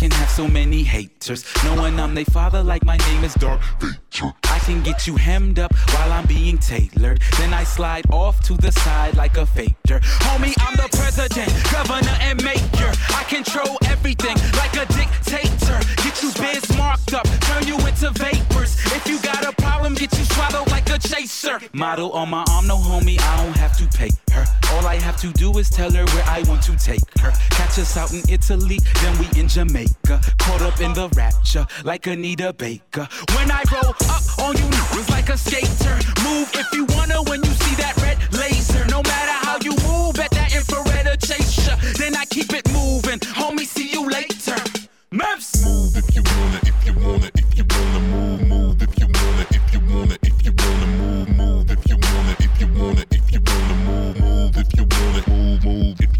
can 0.00 0.10
have 0.12 0.30
so 0.30 0.48
many 0.48 0.82
haters. 0.82 1.44
Knowing 1.62 2.00
I'm 2.00 2.14
their 2.14 2.24
father, 2.24 2.62
like 2.62 2.82
my 2.86 2.96
name 2.96 3.22
is 3.22 3.34
Dark 3.34 3.60
Nature 3.82 4.32
can 4.64 4.82
get 4.82 5.06
you 5.06 5.16
hemmed 5.16 5.58
up 5.58 5.74
while 5.94 6.12
I'm 6.12 6.26
being 6.26 6.58
tailored. 6.58 7.20
Then 7.38 7.52
I 7.52 7.64
slide 7.64 8.04
off 8.10 8.40
to 8.46 8.54
the 8.54 8.72
side 8.72 9.16
like 9.16 9.36
a 9.36 9.46
faker. 9.46 10.00
Homie, 10.26 10.54
I'm 10.60 10.76
the 10.76 10.88
president, 10.96 11.52
governor, 11.72 12.16
and 12.20 12.42
maker. 12.42 12.92
I 13.14 13.24
control 13.28 13.78
everything 13.86 14.36
like 14.56 14.74
a 14.76 14.86
dictator. 14.92 15.78
Get 16.02 16.22
you 16.22 16.32
biz 16.34 16.76
marked 16.76 17.14
up, 17.14 17.26
turn 17.42 17.66
you 17.66 17.76
into 17.86 18.10
vapors. 18.10 18.76
If 18.92 19.06
you 19.06 19.18
got 19.20 19.44
a 19.44 19.52
problem, 19.52 19.94
get 19.94 20.16
you 20.18 20.24
swallowed 20.24 20.68
like 20.70 20.88
a 20.90 20.98
chaser. 20.98 21.60
Model 21.72 22.12
on 22.12 22.30
my 22.30 22.44
arm, 22.50 22.66
no 22.66 22.76
homie, 22.76 23.20
I 23.20 23.44
don't 23.44 23.56
have 23.56 23.76
to 23.78 23.86
pay 23.96 24.10
her. 24.32 24.44
All 24.72 24.86
I 24.86 24.96
have 24.96 25.16
to 25.18 25.32
do 25.32 25.58
is 25.58 25.68
tell 25.68 25.90
her 25.90 26.04
where 26.04 26.24
I 26.26 26.42
want 26.48 26.62
to 26.64 26.76
take 26.76 27.02
her. 27.20 27.32
Catch 27.50 27.78
us 27.78 27.96
out 27.96 28.12
in 28.12 28.22
Italy, 28.28 28.78
then 29.02 29.18
we 29.18 29.26
in 29.40 29.48
Jamaica. 29.48 30.20
Caught 30.38 30.62
up 30.62 30.80
in 30.80 30.92
the 30.92 31.08
rapture 31.16 31.66
like 31.84 32.06
Anita 32.06 32.52
Baker. 32.52 33.08
When 33.34 33.50
I 33.50 33.62
roll 33.72 33.94
up 34.08 34.38
on 34.38 34.49
on 34.50 34.56
you 34.58 34.66
was 34.96 35.08
like 35.10 35.28
a 35.28 35.36
skater. 35.36 35.94
Move 36.24 36.50
if 36.54 36.68
you 36.72 36.84
wanna 36.96 37.22
when 37.30 37.42
you 37.44 37.52
see 37.62 37.74
that 37.76 37.94
red 38.02 38.18
laser. 38.32 38.84
No 38.86 39.02
matter 39.02 39.36
how 39.46 39.56
you 39.62 39.72
move, 39.86 40.18
at 40.18 40.30
that 40.32 40.54
infrared 40.54 41.06
will 41.06 41.16
chase 41.16 41.66
ya. 41.66 41.76
Then 41.98 42.16
I 42.16 42.24
keep 42.26 42.52
it 42.52 42.66
moving. 42.72 43.20
Homie, 43.38 43.66
see 43.66 43.90
you 43.92 44.08
later. 44.08 44.58
Memphis. 45.12 45.64
Move 45.64 45.96
if 45.96 46.08
you 46.14 46.22
wanna, 46.22 46.60
if 46.70 46.78
you 46.86 46.94
wanna, 47.04 47.30
if 47.34 47.48
you 47.58 47.64
wanna 47.70 48.00
move, 48.12 48.40
move 48.52 48.82
if 48.82 48.98
you 48.98 49.06
wanna, 49.06 49.44
if 49.56 49.64
you 49.72 49.80
wanna, 49.90 50.16
if 50.22 50.36
you 50.44 50.52
wanna 50.62 50.86
move, 51.00 51.28
move 51.40 51.70
if 51.70 51.82
you 51.90 51.96
wanna, 52.02 52.34
if 52.46 52.60
you 52.60 52.68
wanna, 52.78 53.04
if 53.10 53.32
you 53.32 53.40
wanna 53.46 53.76
move, 53.86 54.20
move 54.20 54.56
if 54.56 54.70
you 54.76 54.84
wanna, 54.94 55.22
move, 55.30 55.64
move 55.64 56.00
if 56.00 56.19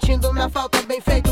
Sentindo 0.00 0.32
minha 0.32 0.48
falta 0.48 0.80
bem 0.82 0.98
feito 1.00 1.29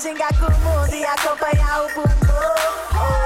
gingar 0.00 0.32
com 0.38 0.46
o 0.46 0.60
mundo 0.60 0.94
e 0.94 1.04
acompanhar 1.04 1.84
o 1.84 1.88
bumbum. 1.88 3.19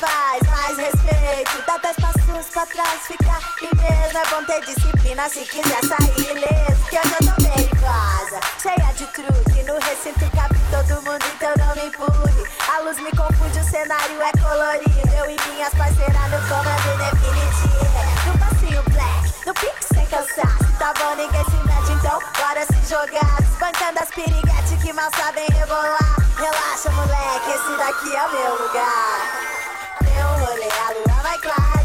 Rapaz, 0.00 0.42
mais 0.48 0.78
respeito. 0.78 1.62
Dá 1.66 1.78
dez 1.78 1.96
passos 1.96 2.46
pra 2.52 2.66
trás, 2.66 3.00
fica 3.06 3.38
em 3.62 3.76
mesmo. 3.76 4.18
É 4.18 4.26
bom 4.30 4.44
ter 4.44 4.60
disciplina 4.64 5.28
se 5.28 5.40
quiser 5.40 5.80
sair 5.84 6.30
ileso. 6.30 6.84
Que 6.90 6.98
hoje 6.98 7.14
eu 7.20 7.26
tô 7.26 7.42
perigosa, 7.42 8.40
cheia 8.60 8.92
de 8.94 9.06
truque. 9.06 9.62
No 9.64 9.78
recinto 9.80 10.30
cabe 10.34 10.58
todo 10.70 11.02
mundo, 11.02 11.24
então 11.34 11.52
não 11.58 11.74
me 11.74 11.88
empurre. 11.88 12.46
A 12.74 12.80
luz 12.80 12.98
me 12.98 13.10
confunde, 13.10 13.58
o 13.58 13.64
cenário 13.64 14.22
é 14.22 14.32
colorido. 14.32 15.14
Eu 15.16 15.30
e 15.30 15.36
minhas 15.50 15.72
parceiras 15.74 16.30
no 16.30 16.48
comando 16.48 16.98
definitivo. 16.98 17.86
No 18.26 18.38
passinho 18.38 18.82
black, 18.90 19.46
no 19.46 19.54
pique 19.54 19.94
sem 19.94 20.06
cansaço. 20.06 20.72
Tá 20.78 20.92
bom, 20.98 21.14
ninguém 21.16 21.44
se 21.44 21.56
mete, 21.66 21.92
então 21.92 22.20
bora 22.38 22.66
se 22.66 22.90
jogar. 22.90 23.36
Desbancando 23.40 24.00
as 24.00 24.10
piriguetes 24.10 24.82
que 24.82 24.92
mal 24.92 25.10
sabem 25.16 25.46
rebolar. 25.48 26.16
Relaxa, 26.36 26.90
moleque, 26.90 27.50
esse 27.50 27.76
daqui 27.78 28.14
é 28.14 28.26
o 28.26 28.32
meu 28.32 28.66
lugar. 28.66 29.65
que 30.68 30.74
la 30.74 30.98
luna 30.98 31.22
va 31.22 31.34
a. 31.34 31.75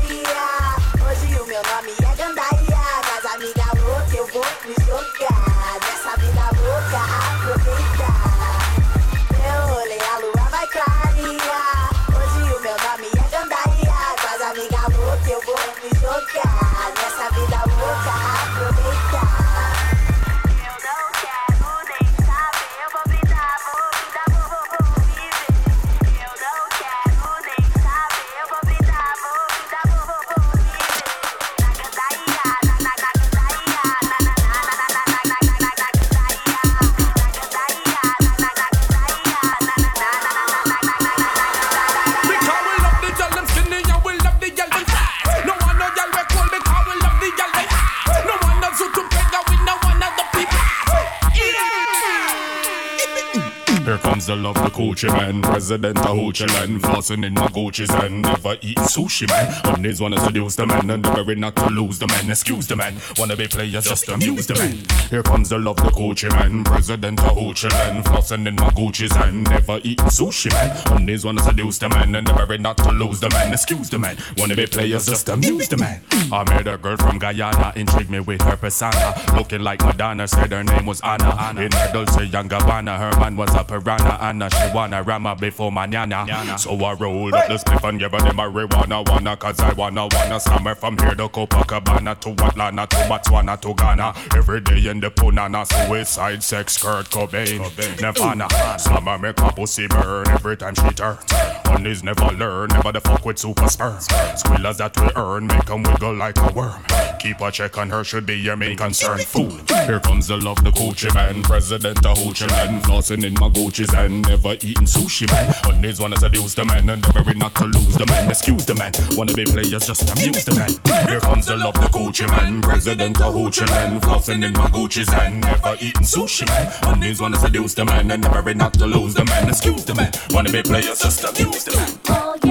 Gucci 54.82 55.16
man, 55.16 55.44
president 55.44 56.00
of 56.00 56.18
Hoochie 56.18 56.48
land, 56.56 56.82
flossing 56.82 57.24
in 57.24 57.36
my 57.36 57.46
Gucci's 57.50 57.92
and 58.04 58.24
never 58.24 58.56
eating 58.64 58.84
sushi 58.86 59.30
man. 59.30 59.52
Honeys 59.64 60.02
wanna 60.02 60.20
seduce 60.20 60.56
the 60.56 60.66
man 60.66 60.90
and 60.90 61.06
very 61.06 61.36
not 61.36 61.56
to 61.58 61.68
lose 61.68 62.00
the 62.00 62.08
man. 62.08 62.32
Excuse 62.32 62.66
the 62.66 62.76
man, 62.76 62.96
wanna 63.20 63.36
be 63.36 63.48
players 63.48 63.86
just 63.86 64.10
amuse 64.10 64.48
the 64.48 64.56
man. 64.56 64.84
Here 65.12 65.22
comes 65.22 65.50
the 65.50 65.60
love, 65.60 65.76
the 65.78 65.92
Gucci 65.92 66.32
man, 66.32 66.64
president 66.64 67.20
of 67.20 67.38
Hoochie 67.38 67.72
land, 67.72 68.06
flossing 68.06 68.48
in 68.48 68.56
my 68.56 68.70
Gucci's 68.72 69.16
and 69.18 69.44
never 69.44 69.78
eating 69.84 70.08
sushi 70.08 70.52
man. 70.52 70.76
Honeys 70.88 71.26
wanna 71.26 71.44
seduce 71.44 71.78
the 71.78 71.88
man 71.88 72.16
and 72.16 72.28
very 72.30 72.58
not 72.58 72.78
to 72.78 72.90
lose 72.90 73.20
the 73.20 73.30
man. 73.30 73.54
Excuse 73.54 73.92
the 73.92 74.00
man, 74.00 74.18
wanna 74.38 74.56
be 74.56 74.66
players 74.66 75.06
just 75.06 75.30
amuse 75.30 75.68
the 75.68 75.78
man. 75.78 76.02
I 76.32 76.44
met 76.50 76.68
a 76.68 76.78
girl 76.80 76.98
from 76.98 77.20
Guyana, 77.20 77.72
intrigued 77.76 78.10
me 78.10 78.20
with 78.20 78.42
her 78.42 78.58
persona, 78.58 79.14
looking 79.36 79.62
like 79.62 79.86
Madonna. 79.86 80.28
Said 80.28 80.52
her 80.52 80.64
name 80.64 80.88
was 80.88 81.02
Anna. 81.02 81.36
Anna. 81.40 81.62
In 81.62 81.72
her 81.72 81.92
Dolce 81.94 82.24
and 82.24 82.50
Gabbana, 82.50 82.98
her 82.98 83.20
man 83.20 83.36
was 83.36 83.54
a 83.54 83.64
piranha, 83.64 84.18
Anna, 84.20 84.50
she 84.50 84.71
wanna 84.74 85.04
rama 85.04 85.36
before 85.36 85.72
manana. 85.72 86.26
So 86.58 86.76
I 86.84 86.94
rolled 86.94 87.34
up 87.34 87.48
the 87.48 87.56
spliff 87.56 87.88
and 87.88 88.00
gave 88.00 88.12
her 88.12 88.20
the 88.20 88.30
marijuana, 88.30 89.08
wanna, 89.10 89.38
cause 89.38 89.60
I 89.60 89.74
wanna, 89.74 90.08
wanna 90.12 90.40
slam 90.40 90.66
her 90.66 90.76
from 90.76 90.98
here 90.98 91.16
to 91.16 91.30
Copacabana 91.30 92.20
to 92.22 92.30
Atlanta 92.46 92.88
to 92.88 92.96
Botswana 93.08 93.60
to 93.62 93.74
Ghana. 93.74 94.14
Every 94.36 94.62
day 94.62 94.90
in 94.90 95.00
the 95.00 95.12
punana, 95.12 95.66
suicide, 95.66 96.44
sex, 96.44 96.82
Kurt 96.82 97.10
Cobain, 97.10 97.60
Nirvana. 98.02 98.48
Slam 98.80 99.06
her, 99.06 99.18
make 99.18 99.40
her 99.40 99.52
pussy 99.52 99.88
burn 99.88 100.28
every 100.30 100.58
time 100.58 100.76
she 100.76 100.90
turns. 100.92 101.24
Honeys 101.66 102.04
never 102.04 102.26
learn, 102.34 102.70
never 102.70 102.92
the 102.92 103.02
fuck 103.02 103.26
with 103.26 103.40
super 103.40 103.68
sperm. 103.68 103.98
Squillers 103.98 104.78
that 104.78 104.98
we 105.00 105.08
earn, 105.16 105.48
make 105.48 105.70
'em 105.70 105.84
wiggle 105.84 106.14
like 106.16 106.38
a 106.38 106.52
worm. 106.54 106.84
Keep 107.20 107.42
a 107.42 107.52
check 107.52 107.78
on 107.78 107.90
her, 107.90 108.04
should 108.04 108.26
be 108.26 108.36
your 108.36 108.56
main 108.56 108.76
concern. 108.78 109.20
Fool. 109.20 109.52
Here 109.86 110.00
comes 110.00 110.28
the 110.28 110.38
love, 110.38 110.64
the 110.64 110.72
Gucci 110.72 111.14
man, 111.14 111.44
president 111.44 112.06
of 112.06 112.18
Hoochie 112.18 112.50
land, 112.50 112.84
flossing 112.84 113.24
in 113.24 113.34
my 113.36 113.50
Gucci's 113.50 113.94
and 113.94 114.28
never 114.28 114.56
eating 114.64 114.88
sushi 114.88 115.30
man. 115.32 115.54
Honeys 115.64 116.00
wanna 116.00 116.18
seduce 116.18 116.54
the 116.54 116.66
man 116.66 116.90
and 116.90 117.02
never 117.14 117.34
not 117.34 117.54
to 117.56 117.66
lose 117.66 117.96
the 117.96 118.06
man. 118.06 118.30
Excuse 118.30 118.66
the 118.66 118.76
man, 118.76 118.92
wanna 119.18 119.34
be 119.34 119.46
players 119.46 119.86
just 119.88 120.10
amuse 120.12 120.46
the 120.46 120.56
man. 120.56 120.70
Here 121.08 121.20
comes 121.20 121.46
the 121.46 121.58
love, 121.58 121.74
the 121.76 121.88
Gucci 121.88 122.28
man, 122.30 122.62
president 122.62 123.20
of 123.22 123.34
Hoochie 123.34 123.70
land, 123.70 124.02
flossing 124.02 124.44
in 124.44 124.54
my 124.54 124.68
Gucci's 124.68 125.10
and 125.10 125.42
never 125.42 125.76
eating 125.80 126.04
sushi 126.04 126.48
man. 126.48 126.72
Honeys 126.84 127.22
wanna 127.22 127.38
seduce 127.38 127.74
the 127.74 127.86
man 127.86 128.12
and 128.12 128.24
never 128.24 128.54
not 128.54 128.74
to 128.76 128.86
lose 128.86 129.14
the 129.14 129.26
man. 129.26 129.50
Excuse 129.50 129.86
the 129.86 129.96
man, 129.96 130.12
wanna 130.32 130.52
be 130.52 130.62
players 130.62 131.00
just 131.00 131.24
amuse 131.24 131.64
the 131.64 131.76
man. 131.76 132.51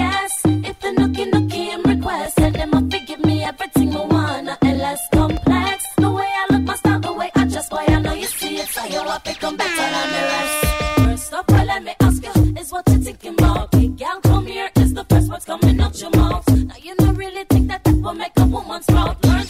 What 12.86 12.96
you 12.96 13.04
thinking 13.04 13.34
about? 13.34 13.70
Big 13.72 13.96
gal, 13.96 14.20
come 14.20 14.46
here, 14.46 14.70
is 14.76 14.94
the 14.94 15.04
first 15.04 15.28
words 15.28 15.44
coming 15.44 15.80
out 15.80 16.00
your 16.00 16.10
mouth. 16.10 16.48
Now 16.48 16.74
you 16.80 16.94
don't 16.96 17.14
really 17.14 17.44
think 17.44 17.68
that 17.68 17.84
that 17.84 17.96
will 17.96 18.14
make 18.14 18.32
a 18.36 18.44
woman 18.46 18.82
proud. 18.88 19.24
Learn 19.24 19.46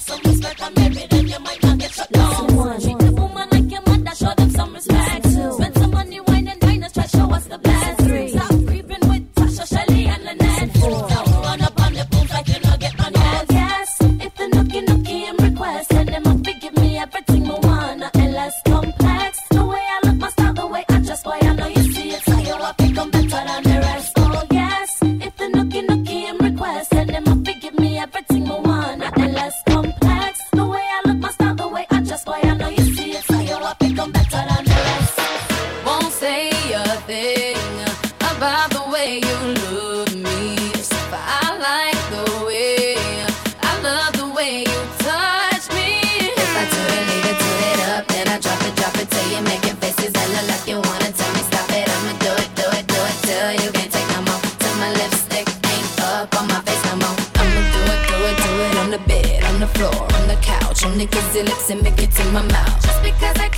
kissy 61.30 61.44
lips 61.44 61.70
and 61.70 61.82
make 61.82 61.98
it 61.98 62.20
in 62.20 62.32
my 62.32 62.42
mouth. 62.42 62.82
Just 62.82 63.02
because 63.02 63.36
I 63.38 63.49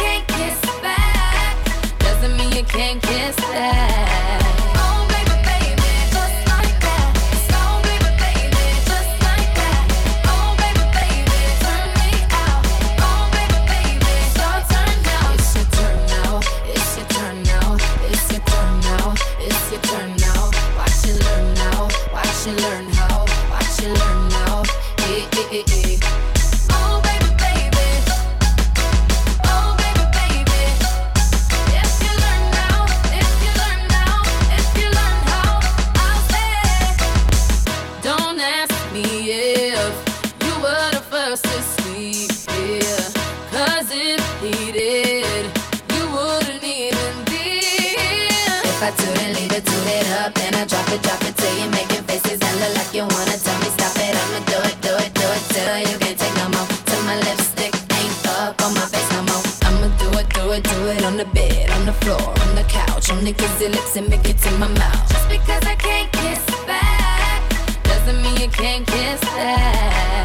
do 60.75 60.87
it, 60.89 61.05
on 61.05 61.17
the 61.17 61.25
bed, 61.27 61.71
on 61.71 61.87
the 61.87 61.93
floor, 61.93 62.21
on 62.21 62.55
the 62.55 62.65
couch, 62.69 63.11
on 63.11 63.25
the 63.25 63.33
kissy 63.33 63.69
lips 63.71 63.97
and 63.97 64.09
make 64.09 64.29
it 64.29 64.47
in 64.47 64.59
my 64.59 64.69
mouth. 64.69 65.09
Just 65.09 65.29
because 65.29 65.63
I 65.65 65.75
can't 65.75 66.11
kiss 66.13 66.45
back 66.67 67.41
doesn't 67.85 68.23
mean 68.23 68.37
you 68.37 68.49
can't 68.49 68.87
kiss 68.87 69.21
that. 69.21 70.22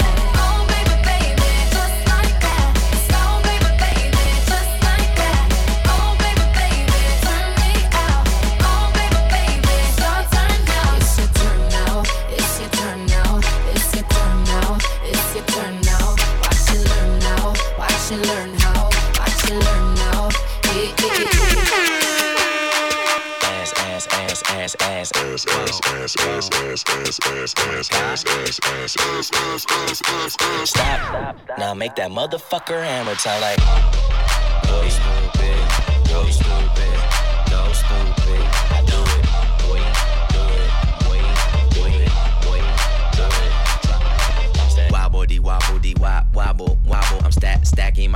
Stop. 30.65 31.37
Now 31.57 31.73
make 31.73 31.95
that 31.95 32.11
motherfucker 32.11 32.83
hammer 32.83 33.15
time 33.15 33.41
like. 33.41 33.59
Stupid. 34.89 36.33
Stupid. 36.33 36.66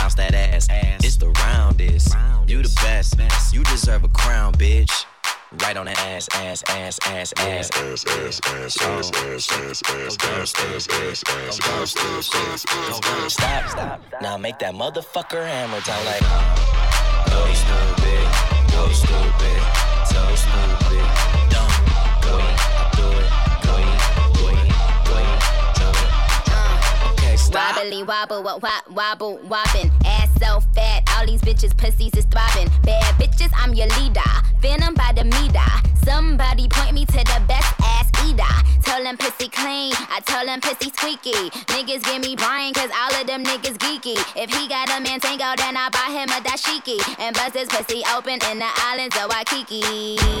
bounce 0.00 0.14
that 0.14 0.34
ass. 0.34 0.68
Ass. 0.70 1.04
It's 1.04 1.16
the 1.16 1.28
roundest. 1.28 2.14
You 2.46 2.62
the 2.62 2.74
best. 2.82 3.54
You 3.54 3.62
deserve 3.64 4.04
a 4.04 4.08
crown, 4.08 4.52
bitch. 4.54 5.04
Right 5.62 5.76
on 5.76 5.86
that 5.86 5.98
ass, 5.98 6.28
ass, 6.36 6.62
ass, 6.68 6.98
ass, 7.06 7.32
ass, 7.38 7.70
ass, 7.76 8.04
ass, 8.06 8.40
ass, 8.40 8.40
ass, 8.46 8.80
ass, 8.80 9.10
ass, 9.10 9.50
ass, 9.50 9.82
ass, 9.82 9.82
ass, 9.82 10.46
ass, 10.50 10.88
ass, 10.88 11.58
ass, 11.60 11.98
ass, 12.06 12.34
ass, 12.34 12.64
ass. 12.70 13.32
Stop, 13.32 13.68
stop. 13.68 14.00
Now 14.22 14.36
make 14.38 14.58
that 14.60 14.74
motherfucker 14.74 15.44
hammer 15.44 15.80
time 15.80 16.04
like. 16.06 16.22
Go 17.30 17.42
stupid, 17.52 18.26
go 18.70 18.88
stupid, 18.92 19.60
so 20.06 20.22
stupid, 20.36 20.79
Wobbly 27.80 28.02
wobble, 28.02 28.42
wop, 28.42 28.62
wop, 28.62 28.90
wobble, 28.90 29.38
wobbin'. 29.48 29.90
Ass 30.04 30.28
so 30.38 30.60
fat, 30.74 31.02
all 31.16 31.24
these 31.24 31.40
bitches 31.40 31.74
pussies 31.74 32.14
is 32.14 32.26
throbbin'. 32.26 32.68
Bad 32.82 33.14
bitches, 33.14 33.50
I'm 33.56 33.72
your 33.72 33.86
leader. 33.98 34.20
Venom 34.60 34.92
by 34.92 35.12
the 35.16 35.24
meter. 35.24 35.64
Somebody 36.04 36.68
point 36.68 36.92
me 36.92 37.06
to 37.06 37.16
the 37.16 37.42
best 37.48 37.72
ass 37.80 38.10
eater. 38.26 38.44
Tell 38.82 39.02
them 39.02 39.16
pussy 39.16 39.48
clean, 39.48 39.94
I 40.10 40.20
tell 40.26 40.44
them 40.44 40.60
pussy 40.60 40.90
squeaky. 40.90 41.48
Niggas 41.72 42.04
give 42.04 42.20
me 42.20 42.36
Brian, 42.36 42.74
cause 42.74 42.90
all 43.00 43.18
of 43.18 43.26
them 43.26 43.44
niggas 43.44 43.78
geeky. 43.78 44.20
If 44.36 44.52
he 44.52 44.68
got 44.68 44.90
a 44.90 45.00
man 45.00 45.18
tango, 45.18 45.56
then 45.56 45.78
I 45.78 45.88
buy 45.88 46.12
him 46.12 46.28
a 46.28 46.42
dashiki. 46.44 47.00
And 47.18 47.34
bust 47.34 47.56
his 47.56 47.68
pussy 47.68 48.02
open 48.14 48.40
in 48.50 48.58
the 48.58 48.68
islands 48.84 49.16
of 49.16 49.30
Yeah. 49.70 50.40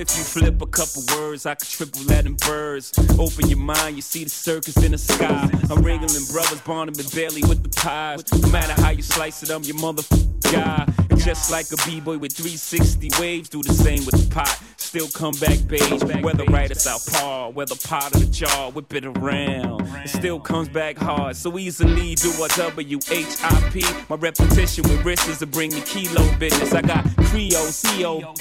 if 0.00 0.16
you 0.16 0.24
flip 0.24 0.62
a 0.62 0.66
couple 0.66 1.02
words? 1.14 1.44
I 1.44 1.54
could 1.54 1.68
triple 1.68 2.00
that 2.04 2.24
in 2.24 2.34
birds. 2.34 2.92
Open 3.18 3.48
your 3.48 3.58
mind, 3.58 3.96
you 3.96 4.02
see 4.02 4.24
the 4.24 4.30
circus 4.30 4.76
in 4.82 4.92
the 4.92 4.98
sky. 4.98 5.48
I'm 5.70 5.82
wrangling 5.82 6.24
brothers, 6.32 6.60
Barnum 6.62 6.94
and 6.98 7.12
Bailey 7.12 7.42
with 7.42 7.62
the 7.62 7.68
pies. 7.68 8.24
No 8.32 8.48
matter 8.48 8.72
how 8.80 8.90
you 8.90 9.02
slice 9.02 9.42
it, 9.42 9.50
I'm 9.50 9.62
your 9.62 9.76
motherfucking 9.76 10.52
guy. 10.52 10.86
Just 11.16 11.50
like 11.50 11.66
a 11.70 11.76
b-boy 11.86 12.16
with 12.16 12.32
360 12.32 13.10
waves, 13.20 13.50
do 13.50 13.62
the 13.62 13.74
same 13.74 14.06
with 14.06 14.16
the 14.16 14.34
pot. 14.34 14.58
Still 14.78 15.08
come 15.08 15.34
back 15.34 15.58
beige, 15.68 16.02
whether 16.22 16.44
right 16.44 16.70
or 16.70 16.74
south 16.74 17.12
par, 17.12 17.50
whether 17.50 17.76
pot 17.76 18.16
or 18.16 18.20
the 18.20 18.26
jar, 18.26 18.70
whip 18.70 18.92
it 18.94 19.04
around. 19.04 19.86
It 20.02 20.08
still 20.08 20.40
comes 20.40 20.70
back 20.70 20.96
hard, 20.96 21.36
so 21.36 21.58
easily 21.58 22.14
do 22.14 22.30
a 22.42 22.48
W-H-I-P. 22.48 23.84
My 24.08 24.16
repetition 24.16 24.84
with 24.84 25.04
wrists 25.04 25.38
to 25.40 25.46
bring 25.46 25.70
the 25.70 25.82
kilo 25.82 26.24
business. 26.38 26.72
I 26.72 26.80
got 26.80 27.04
Creole, 27.26 27.70
CO, 27.70 28.34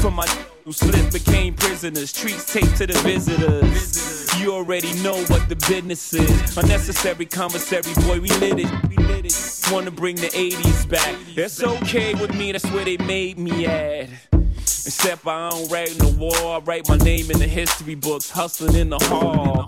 for 0.00 0.10
my 0.10 0.26
who 0.64 0.72
slip 0.72 1.10
became 1.12 1.54
prisoners. 1.54 2.12
Treats 2.12 2.52
taped 2.52 2.76
to 2.76 2.86
the 2.86 2.92
visitors. 2.98 4.38
You 4.38 4.52
already 4.52 4.92
know 5.02 5.16
what 5.24 5.48
the 5.48 5.56
business 5.68 6.12
is. 6.12 6.56
Unnecessary 6.56 7.24
commissary, 7.24 7.94
boy, 8.06 8.20
we 8.20 8.28
lit 8.38 8.58
it. 8.58 8.88
We 8.90 8.96
lit 9.04 9.24
it. 9.24 9.68
Wanna 9.72 9.90
bring 9.90 10.16
the 10.16 10.28
80s 10.28 10.88
back. 10.88 11.16
That's 11.34 11.62
okay 11.62 12.14
with 12.14 12.34
me, 12.34 12.52
that's 12.52 12.70
where 12.70 12.84
they 12.84 12.98
made 12.98 13.38
me 13.38 13.66
at. 13.66 14.10
Except 14.32 15.26
I 15.26 15.50
don't 15.50 15.70
write 15.70 15.90
the 15.98 16.14
war, 16.18 16.56
I 16.56 16.58
write 16.58 16.88
my 16.88 16.96
name 16.98 17.30
in 17.30 17.38
the 17.38 17.48
history 17.48 17.94
books, 17.94 18.30
hustling 18.30 18.74
in 18.74 18.90
the 18.90 18.98
hall. 18.98 19.64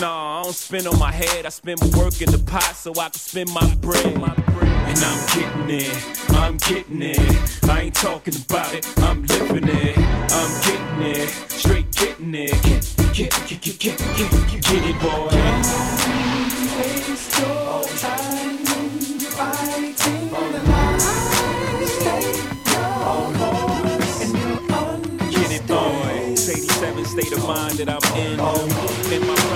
Nah, 0.00 0.40
I 0.40 0.42
don't 0.42 0.54
spin 0.54 0.86
on 0.86 0.98
my 0.98 1.12
head, 1.12 1.46
I 1.46 1.50
spend 1.50 1.80
my 1.80 1.98
work 1.98 2.20
in 2.20 2.30
the 2.30 2.38
pot 2.38 2.74
so 2.74 2.90
I 2.92 3.08
can 3.08 3.14
spend 3.14 3.50
my 3.52 3.74
bread. 3.76 4.06
And 4.06 4.75
and 4.96 5.04
I'm 5.04 5.26
getting 5.34 5.70
it. 5.70 6.30
I'm 6.30 6.56
getting 6.56 7.02
it. 7.02 7.64
I 7.68 7.80
ain't 7.82 7.94
talking 7.94 8.34
about 8.36 8.72
it, 8.74 8.86
I'm 8.98 9.22
living 9.24 9.68
it. 9.68 9.98
I'm 9.98 10.52
getting 10.62 11.02
it, 11.02 11.28
straight 11.28 11.90
getting 11.92 12.34
it. 12.34 12.50
Get, 12.62 12.94
get, 13.12 13.30
get, 13.46 13.60
get, 13.60 13.78
get, 13.78 13.98
get, 13.98 14.30
get, 14.30 14.62
get 14.62 14.84
it, 14.84 15.00
boy. 15.00 15.28
Waste 16.78 17.38
your 17.38 17.82
time 17.98 18.56
fighting 19.36 19.94
the 20.30 20.60
lies. 20.70 21.04
Stay 21.92 22.24
your 22.72 23.26
course 23.38 24.22
and 24.22 24.32
you're 24.38 25.30
Get 25.30 25.50
it, 25.52 25.66
boy. 25.66 26.32
87 26.32 27.04
state 27.04 27.32
of 27.32 27.46
mind 27.46 27.78
that 27.78 27.88
I'm 27.90 28.16
in. 28.16 28.38
Oh, 28.40 29.12
in 29.12 29.26
my 29.26 29.55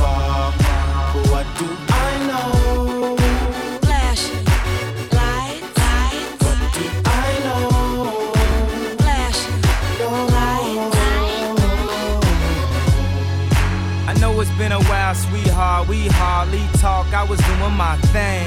Been 14.61 14.71
a 14.73 14.83
while, 14.83 15.15
sweetheart. 15.15 15.87
We 15.87 16.07
hardly 16.21 16.61
talk. 16.77 17.07
I 17.13 17.23
was 17.23 17.39
doing 17.49 17.73
my 17.73 17.95
thing. 18.13 18.45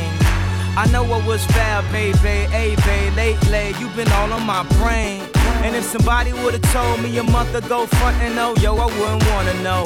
I 0.78 0.86
know 0.92 1.02
what 1.02 1.26
was 1.26 1.44
foul, 1.46 1.82
baby. 1.90 2.36
Hey, 2.54 2.76
babe, 2.86 3.12
lately 3.16 3.74
you've 3.80 3.96
been 3.96 4.10
all 4.12 4.32
on 4.32 4.46
my 4.46 4.62
brain. 4.78 5.22
And 5.64 5.74
if 5.74 5.82
somebody 5.82 6.32
would've 6.32 6.62
told 6.70 7.02
me 7.02 7.18
a 7.18 7.24
month 7.24 7.52
ago, 7.56 7.86
front 7.86 8.16
and 8.22 8.38
oh, 8.38 8.54
no, 8.54 8.62
yo, 8.62 8.76
I 8.76 8.86
wouldn't 8.96 9.24
wanna 9.30 9.54
know. 9.66 9.82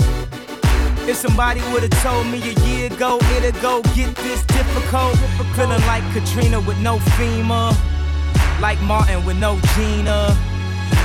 If 1.09 1.17
somebody 1.17 1.63
would've 1.73 1.99
told 2.03 2.27
me 2.27 2.39
a 2.53 2.55
year 2.67 2.93
ago, 2.93 3.19
it'd 3.37 3.59
go 3.63 3.81
get 3.97 4.15
this 4.17 4.45
difficult. 4.45 5.17
Feeling 5.57 5.85
like 5.93 6.05
Katrina 6.13 6.61
with 6.61 6.79
no 6.81 6.99
FEMA. 7.17 7.75
Like 8.61 8.79
Martin 8.83 9.25
with 9.25 9.39
no 9.39 9.59
Gina. 9.75 10.37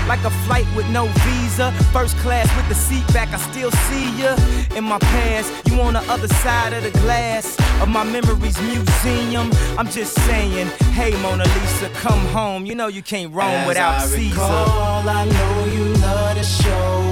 Like 0.08 0.24
a 0.26 0.30
flight 0.46 0.66
with 0.76 0.88
no 0.90 1.06
visa. 1.26 1.72
First 1.94 2.18
class 2.18 2.48
with 2.58 2.68
the 2.68 2.76
seat 2.76 3.06
back, 3.14 3.30
I 3.34 3.38
still 3.52 3.72
see 3.72 4.22
ya. 4.22 4.36
In 4.76 4.84
my 4.84 5.00
past, 5.00 5.52
you 5.70 5.80
on 5.82 5.94
the 5.94 6.02
other 6.12 6.28
side 6.28 6.74
of 6.74 6.84
the 6.84 6.92
glass 7.00 7.58
of 7.82 7.88
my 7.90 8.04
memories 8.04 8.60
museum. 8.62 9.50
I'm 9.78 9.88
just 9.90 10.14
saying, 10.26 10.68
hey 10.94 11.12
Mona 11.22 11.46
Lisa, 11.46 11.90
come 11.96 12.20
home. 12.28 12.66
You 12.66 12.76
know 12.76 12.88
you 12.88 13.02
can't 13.02 13.34
roam 13.34 13.50
As 13.50 13.68
without 13.68 13.96
I 14.02 14.06
Caesar. 14.08 14.36
recall, 14.36 15.10
I 15.10 15.26
know 15.26 15.66
you 15.74 15.86
love 15.96 16.36
to 16.38 16.44
show 16.44 17.03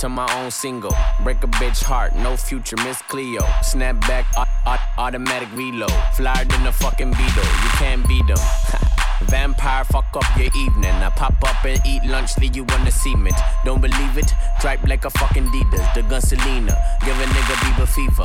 to 0.00 0.08
my 0.08 0.26
own 0.42 0.50
single. 0.50 0.94
Break 1.22 1.44
a 1.44 1.46
bitch 1.46 1.84
heart, 1.84 2.14
no 2.16 2.34
future, 2.34 2.76
Miss 2.84 3.02
Cleo. 3.02 3.42
Snap 3.62 4.00
back, 4.00 4.26
au- 4.38 4.44
au- 4.72 5.04
automatic 5.04 5.48
reload. 5.54 5.92
Flyer 6.14 6.44
than 6.46 6.66
a 6.66 6.72
fucking 6.72 7.10
Beetle, 7.10 7.44
you 7.44 7.70
can't 7.76 8.06
beat 8.08 8.26
them. 8.26 8.38
Vampire, 9.24 9.84
fuck 9.84 10.06
up 10.14 10.24
your 10.38 10.50
evening. 10.56 10.90
I 11.04 11.10
pop 11.10 11.34
up 11.44 11.62
and 11.66 11.78
eat 11.86 12.02
lunch, 12.04 12.30
leave 12.38 12.56
you 12.56 12.64
on 12.72 12.84
the 12.86 12.90
cement. 12.90 13.36
Don't 13.66 13.82
believe 13.82 14.16
it? 14.16 14.32
Dripe 14.62 14.82
like 14.88 15.04
a 15.04 15.10
fucking 15.10 15.44
Adidas. 15.44 15.94
The 15.94 16.02
gun 16.02 16.22
Selena, 16.22 16.74
give 17.04 17.20
a 17.20 17.24
nigga 17.24 17.54
Bieber 17.60 17.86
fever. 17.86 18.24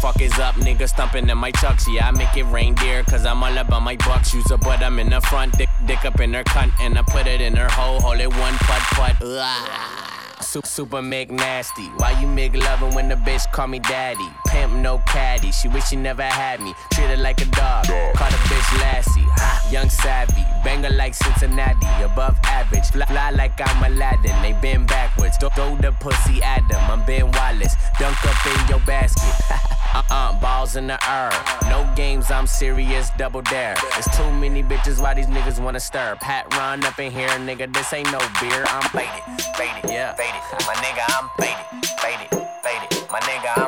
fuck. 0.00 0.20
Is 0.20 0.38
up, 0.38 0.54
nigga 0.56 0.88
stumping 0.88 1.28
in 1.28 1.38
my 1.38 1.50
chucks. 1.52 1.86
Yeah, 1.88 2.08
I 2.08 2.10
make 2.10 2.36
it 2.36 2.44
reindeer, 2.44 3.02
cause 3.04 3.26
I'm 3.26 3.42
all 3.42 3.56
about 3.56 3.82
my 3.82 3.96
bucks. 3.96 4.32
Use 4.32 4.50
a 4.50 4.56
butt, 4.56 4.82
I'm 4.82 4.98
in 4.98 5.10
the 5.10 5.20
front, 5.22 5.56
dick, 5.58 5.68
dick 5.84 6.04
up 6.04 6.20
in 6.20 6.32
her 6.34 6.44
cunt, 6.44 6.72
and 6.80 6.98
I 6.98 7.02
put 7.02 7.26
it 7.26 7.40
in 7.40 7.54
her 7.56 7.68
hole, 7.68 8.00
hold 8.00 8.18
it 8.20 8.28
one 8.28 8.54
putt 8.54 8.82
putt. 8.96 9.16
Ugh. 9.22 10.02
Su- 10.40 10.60
Super 10.64 11.00
Mick 11.02 11.30
nasty. 11.30 11.86
Why 11.96 12.18
you 12.20 12.26
Mick 12.26 12.54
loving 12.54 12.94
when 12.94 13.08
the 13.08 13.14
bitch 13.16 13.50
call 13.52 13.66
me 13.68 13.78
daddy? 13.80 14.28
Pimp 14.48 14.72
no 14.74 14.98
caddy. 15.06 15.50
She 15.50 15.68
wish 15.68 15.88
she 15.88 15.96
never 15.96 16.22
had 16.22 16.60
me. 16.60 16.74
Treat 16.92 17.08
her 17.08 17.16
like 17.16 17.40
a 17.40 17.46
dog. 17.46 17.86
Call 17.86 18.30
the 18.30 18.36
bitch 18.48 18.80
Lassie. 18.80 19.20
Ha, 19.36 19.68
Young 19.72 19.88
savvy. 19.88 20.44
Banger 20.66 20.90
like 20.90 21.14
Cincinnati. 21.14 21.86
Above 22.02 22.36
average. 22.42 22.90
Fly, 22.90 23.06
fly 23.06 23.30
like 23.30 23.52
I'm 23.64 23.84
Aladdin. 23.84 24.34
They 24.42 24.52
bend 24.60 24.88
backwards. 24.88 25.36
Throw, 25.38 25.48
throw 25.50 25.76
the 25.76 25.92
pussy 25.92 26.42
at 26.42 26.66
them. 26.68 26.82
I'm 26.90 27.06
Ben 27.06 27.30
Wallace. 27.30 27.76
Dunk 28.00 28.18
up 28.26 28.46
in 28.46 28.68
your 28.68 28.80
basket. 28.80 29.32
Uh-uh, 29.94 30.38
balls 30.40 30.74
in 30.74 30.88
the 30.88 30.98
air. 31.08 31.30
No 31.70 31.88
games, 31.96 32.30
I'm 32.30 32.46
serious, 32.46 33.08
double 33.16 33.40
dare. 33.40 33.76
There's 33.92 34.04
too 34.14 34.30
many 34.32 34.62
bitches, 34.62 35.00
why 35.00 35.14
these 35.14 35.26
niggas 35.26 35.58
wanna 35.58 35.80
stir? 35.80 36.18
Pat 36.20 36.52
run 36.54 36.84
up 36.84 36.98
in 36.98 37.10
here, 37.10 37.30
nigga, 37.48 37.72
this 37.72 37.94
ain't 37.94 38.12
no 38.12 38.18
beer. 38.38 38.64
I'm 38.68 38.82
faded, 38.90 39.24
faded, 39.56 39.90
yeah, 39.90 40.12
faded. 40.12 40.42
My 40.66 40.74
nigga, 40.84 41.04
I'm 41.16 41.30
faded, 41.40 41.88
faded, 42.02 42.28
faded. 42.62 43.10
My 43.10 43.20
nigga, 43.20 43.56
I'm 43.56 43.65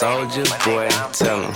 Soulja 0.00 0.48
Boy, 0.64 0.88
tell 1.12 1.42
him. 1.42 1.52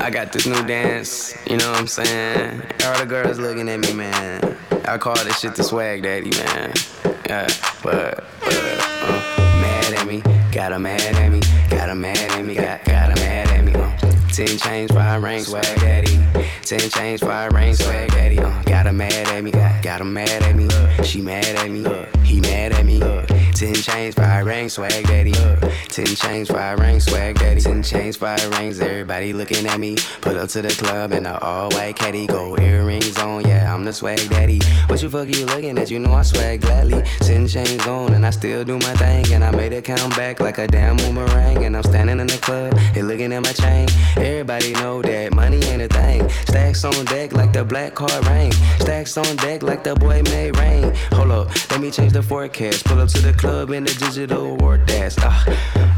I 0.00 0.08
got 0.08 0.32
this 0.32 0.46
new 0.46 0.64
dance, 0.66 1.36
you 1.46 1.58
know 1.58 1.70
what 1.70 1.80
I'm 1.80 1.86
saying? 1.86 2.62
All 2.86 2.98
the 2.98 3.04
girls 3.04 3.38
looking 3.38 3.68
at 3.68 3.80
me, 3.80 3.92
man. 3.92 4.56
I 4.88 4.96
call 4.96 5.14
this 5.16 5.40
shit 5.40 5.54
the 5.56 5.62
swag 5.62 6.04
daddy, 6.04 6.30
man. 6.30 6.72
Yeah, 7.28 7.46
but, 7.82 8.24
but 8.40 8.48
uh, 8.50 9.60
mad 9.60 9.92
at 9.92 10.06
me, 10.06 10.22
got 10.52 10.72
a 10.72 10.78
mad 10.78 11.02
at 11.02 11.30
me, 11.30 11.40
got 11.68 11.90
a 11.90 11.94
mad 11.94 12.16
at 12.16 12.42
me, 12.46 12.54
got, 12.54 12.82
got 12.86 13.12
a 13.12 13.20
mad 13.20 13.48
at 13.48 13.64
me. 13.66 13.74
Uh, 13.74 13.90
Ten 14.28 14.56
chains, 14.56 14.90
five 14.90 15.22
rings, 15.22 15.48
swag 15.48 15.80
daddy. 15.80 16.18
Ten 16.62 16.88
chains, 16.88 17.20
five 17.20 17.52
rings, 17.52 17.84
swag 17.84 18.08
daddy. 18.08 18.38
Uh, 18.38 18.62
got 18.62 18.86
a 18.86 18.92
mad 18.94 19.12
at 19.12 19.44
me, 19.44 19.50
got, 19.50 19.82
got 19.82 20.00
a 20.00 20.04
mad 20.06 20.30
at 20.30 20.56
me. 20.56 20.66
She 21.04 21.20
mad 21.20 21.44
at 21.44 21.70
me, 21.70 21.84
he 22.24 22.40
mad 22.40 22.72
at 22.72 22.86
me. 22.86 23.31
Ten 23.62 23.74
chains, 23.74 24.16
five 24.16 24.44
rings, 24.44 24.72
swag 24.72 25.06
daddy. 25.06 25.30
Ten 25.86 26.04
chains, 26.04 26.48
five 26.48 26.80
rings, 26.80 27.04
swag 27.04 27.38
daddy. 27.38 27.60
Ten 27.60 27.80
chains, 27.80 28.16
five 28.16 28.44
rings, 28.58 28.80
everybody 28.80 29.32
looking 29.32 29.64
at 29.66 29.78
me. 29.78 29.94
Pull 30.20 30.36
up 30.36 30.48
to 30.48 30.62
the 30.62 30.70
club 30.70 31.12
in 31.12 31.26
a 31.26 31.38
all 31.38 31.70
white 31.70 31.94
caddy. 31.94 32.26
Gold 32.26 32.58
earrings 32.58 33.16
on, 33.18 33.44
yeah, 33.44 33.72
I'm 33.72 33.84
the 33.84 33.92
swag 33.92 34.28
daddy. 34.30 34.58
What 34.88 35.00
you 35.00 35.08
fuck 35.08 35.28
you 35.28 35.46
looking 35.46 35.78
at? 35.78 35.92
You 35.92 36.00
know 36.00 36.12
I 36.12 36.22
swag 36.22 36.62
gladly. 36.62 37.04
Ten 37.20 37.46
chains 37.46 37.86
on, 37.86 38.14
and 38.14 38.26
I 38.26 38.30
still 38.30 38.64
do 38.64 38.80
my 38.80 38.94
thing. 38.94 39.32
And 39.32 39.44
I 39.44 39.52
made 39.52 39.72
it 39.72 39.84
count 39.84 40.16
back 40.16 40.40
like 40.40 40.58
a 40.58 40.66
damn 40.66 40.96
boomerang. 40.96 41.64
And 41.64 41.76
I'm 41.76 41.84
standing 41.84 42.18
in 42.18 42.26
the 42.26 42.38
club, 42.38 42.76
and 42.96 43.06
looking 43.06 43.32
at 43.32 43.44
my 43.44 43.52
chain. 43.52 43.86
Everybody 44.16 44.72
know 44.72 45.02
that 45.02 45.34
money 45.34 45.62
ain't 45.66 45.82
a 45.82 45.88
thing. 45.88 46.28
Stacks 46.48 46.84
on 46.84 47.04
deck 47.04 47.32
like 47.32 47.52
the 47.52 47.64
black 47.64 47.94
car 47.94 48.22
rain. 48.22 48.50
Stacks 48.80 49.16
on 49.16 49.36
deck 49.36 49.62
like 49.62 49.84
the 49.84 49.94
boy 49.94 50.20
made 50.24 50.56
rain. 50.56 50.92
Hold 51.12 51.30
up, 51.30 51.70
let 51.70 51.80
me 51.80 51.92
change 51.92 52.12
the 52.12 52.24
forecast. 52.24 52.84
Pull 52.86 53.00
up 53.00 53.08
to 53.10 53.20
the 53.20 53.32
club 53.32 53.51
in 53.52 53.84
the 53.84 53.94
digital 53.94 54.52
award 54.52 54.86
dash. 54.86 55.14
Ah, 55.18 55.44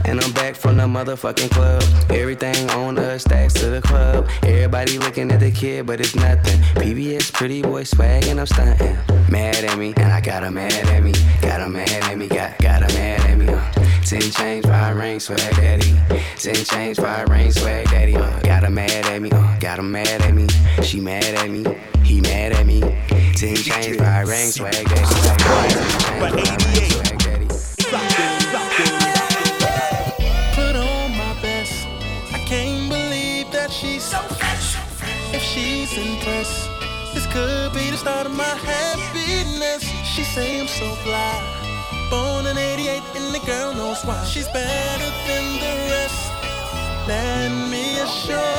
and 0.05 0.21
I'm 0.21 0.33
back 0.33 0.55
from 0.55 0.77
the 0.77 0.85
motherfucking 0.85 1.51
club. 1.51 1.83
Everything 2.11 2.69
on 2.71 2.99
us, 2.99 3.23
stacks 3.23 3.55
to 3.55 3.71
the 3.71 3.81
club. 3.81 4.29
Everybody 4.43 4.99
looking 4.99 5.31
at 5.31 5.41
the 5.41 5.51
kid, 5.51 5.87
but 5.87 6.01
it's 6.01 6.15
nothing. 6.15 6.61
PBS, 6.75 7.33
pretty 7.33 7.63
boy 7.63 7.85
swag, 7.85 8.27
and 8.27 8.41
I'm 8.41 8.47
stunting. 8.47 8.97
Mad 9.31 9.57
at 9.65 9.79
me, 9.79 9.95
and 9.97 10.13
I 10.13 10.21
got 10.21 10.45
a 10.45 10.51
mad 10.51 10.73
at 10.73 11.03
me. 11.03 11.13
Got 11.41 11.61
a 11.61 11.69
mad 11.69 11.89
at 11.91 12.19
me, 12.19 12.29
got, 12.29 12.59
got 12.59 12.83
a 12.83 12.95
mad 12.95 13.21
at 13.21 13.39
me. 13.39 13.49
Uh. 13.49 13.73
Ten 14.05 14.21
chains, 14.21 14.67
five 14.67 14.97
rings, 14.97 15.25
swag 15.25 15.39
daddy. 15.57 15.95
Ten 16.37 16.55
chains, 16.55 16.99
five 16.99 17.29
rings, 17.29 17.61
swag 17.61 17.87
daddy. 17.87 18.17
Uh. 18.17 18.41
Got 18.41 18.65
a 18.65 18.71
mad 18.71 18.91
at 18.91 19.23
me, 19.23 19.31
uh. 19.31 19.59
got 19.59 19.79
a 19.79 19.83
mad 19.83 20.23
at 20.23 20.35
me. 20.35 20.47
She 20.83 21.01
mad 21.01 21.25
at 21.25 21.51
me, 21.51 21.65
he 22.03 22.21
mad 22.21 22.53
at 22.53 22.67
me. 22.67 22.81
Ten 23.37 23.57
chains, 23.57 23.97
five 23.97 24.29
rings, 24.29 24.55
swag 24.57 24.73
daddy. 24.73 25.05
Swag 25.05 25.39
daddy. 25.39 26.21
But 26.21 26.39
88. 26.39 27.14
She's 35.55 35.97
impressed, 35.97 36.69
this 37.15 37.27
could 37.27 37.73
be 37.73 37.91
the 37.91 37.97
start 37.97 38.27
of 38.27 38.35
my 38.37 38.55
happiness. 38.71 39.85
She 40.13 40.25
say 40.25 40.61
I'm 40.61 40.67
so 40.67 40.89
fly. 41.07 41.35
Born 42.11 42.47
in 42.47 42.59
88 42.59 43.03
and 43.17 43.35
the 43.35 43.43
girl 43.47 43.73
knows 43.73 44.03
why. 44.05 44.25
She's 44.25 44.49
better 44.49 45.11
than 45.29 45.47
the 45.63 45.75
rest. 45.93 46.33
Let 47.07 47.51
me 47.71 48.01
assure 48.01 48.54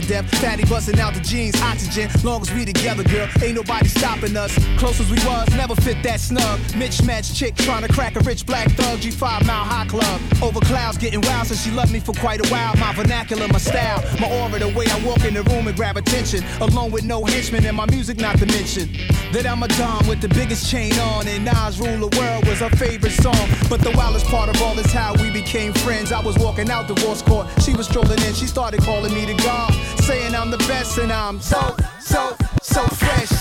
to 0.00 0.08
death, 0.08 0.28
fatty 0.40 0.64
busting 0.64 0.98
out 1.00 1.14
the 1.14 1.20
jeans, 1.20 1.60
oxygen. 1.62 2.10
Long 2.22 2.42
as 2.42 2.52
we 2.52 2.64
together, 2.64 3.02
girl, 3.04 3.28
ain't 3.42 3.54
nobody 3.54 3.88
stopping 3.88 4.36
us. 4.36 4.52
Close 4.78 5.00
as 5.00 5.10
we 5.10 5.18
was, 5.26 5.48
never 5.56 5.74
fit 5.74 6.02
that 6.02 6.20
snug. 6.20 6.60
Mitch 6.76 7.02
match 7.02 7.34
chick 7.34 7.54
trying 7.56 7.82
to 7.82 7.92
crack 7.92 8.16
a 8.16 8.20
rich 8.20 8.46
black 8.46 8.70
thug. 8.72 8.98
G5 9.00 9.46
Mile 9.46 9.64
High 9.64 9.86
Club. 9.86 10.20
Over 10.42 10.60
clouds 10.60 10.98
getting 10.98 11.20
wild 11.22 11.46
since 11.46 11.62
she 11.62 11.70
loved 11.70 11.92
me 11.92 12.00
for 12.00 12.12
quite 12.12 12.44
a 12.44 12.48
while. 12.50 12.74
My 12.76 12.92
vernacular, 12.94 13.48
my 13.48 13.58
style, 13.58 14.02
my 14.20 14.30
aura, 14.30 14.58
the 14.58 14.68
way 14.68 14.86
I 14.88 15.04
walk 15.04 15.24
in 15.24 15.34
the 15.34 15.42
room 15.44 15.66
and 15.66 15.76
grab 15.76 15.96
attention. 15.96 16.44
Alone 16.60 16.90
with 16.90 17.04
no 17.04 17.24
henchmen 17.24 17.64
and 17.66 17.76
my 17.76 17.86
music 17.86 18.18
not 18.18 18.38
to 18.38 18.46
mention. 18.46 18.88
That 19.32 19.46
I'm 19.46 19.62
a 19.62 19.68
Don 19.68 20.06
with 20.08 20.20
the 20.20 20.28
biggest 20.28 20.70
chain 20.70 20.92
on 20.98 21.26
and 21.28 21.44
Nas 21.44 21.78
Rule 21.78 22.08
the 22.08 22.18
World 22.18 22.46
was 22.46 22.60
her 22.60 22.70
favorite 22.70 23.12
song. 23.12 23.48
But 23.68 23.80
the 23.80 23.92
wildest 23.96 24.26
part 24.26 24.48
of 24.48 24.60
all 24.62 24.78
is 24.78 24.92
how 24.92 25.14
we 25.22 25.30
became 25.30 25.72
friends. 25.72 26.12
I 26.12 26.20
was 26.20 26.36
walking 26.38 26.70
out 26.70 26.88
divorce 26.88 27.22
court, 27.22 27.46
she 27.62 27.74
was 27.74 27.86
strolling 27.86 28.20
in, 28.22 28.34
she 28.34 28.46
started 28.46 28.80
calling 28.80 29.14
me 29.14 29.24
the 29.26 29.34
God, 29.42 29.72
saying 29.98 30.34
I'm 30.34 30.50
the 30.50 30.58
best 30.58 30.98
and 30.98 31.12
I'm 31.12 31.40
so, 31.40 31.76
so, 32.00 32.36
so 32.62 32.82
fresh. 32.82 33.39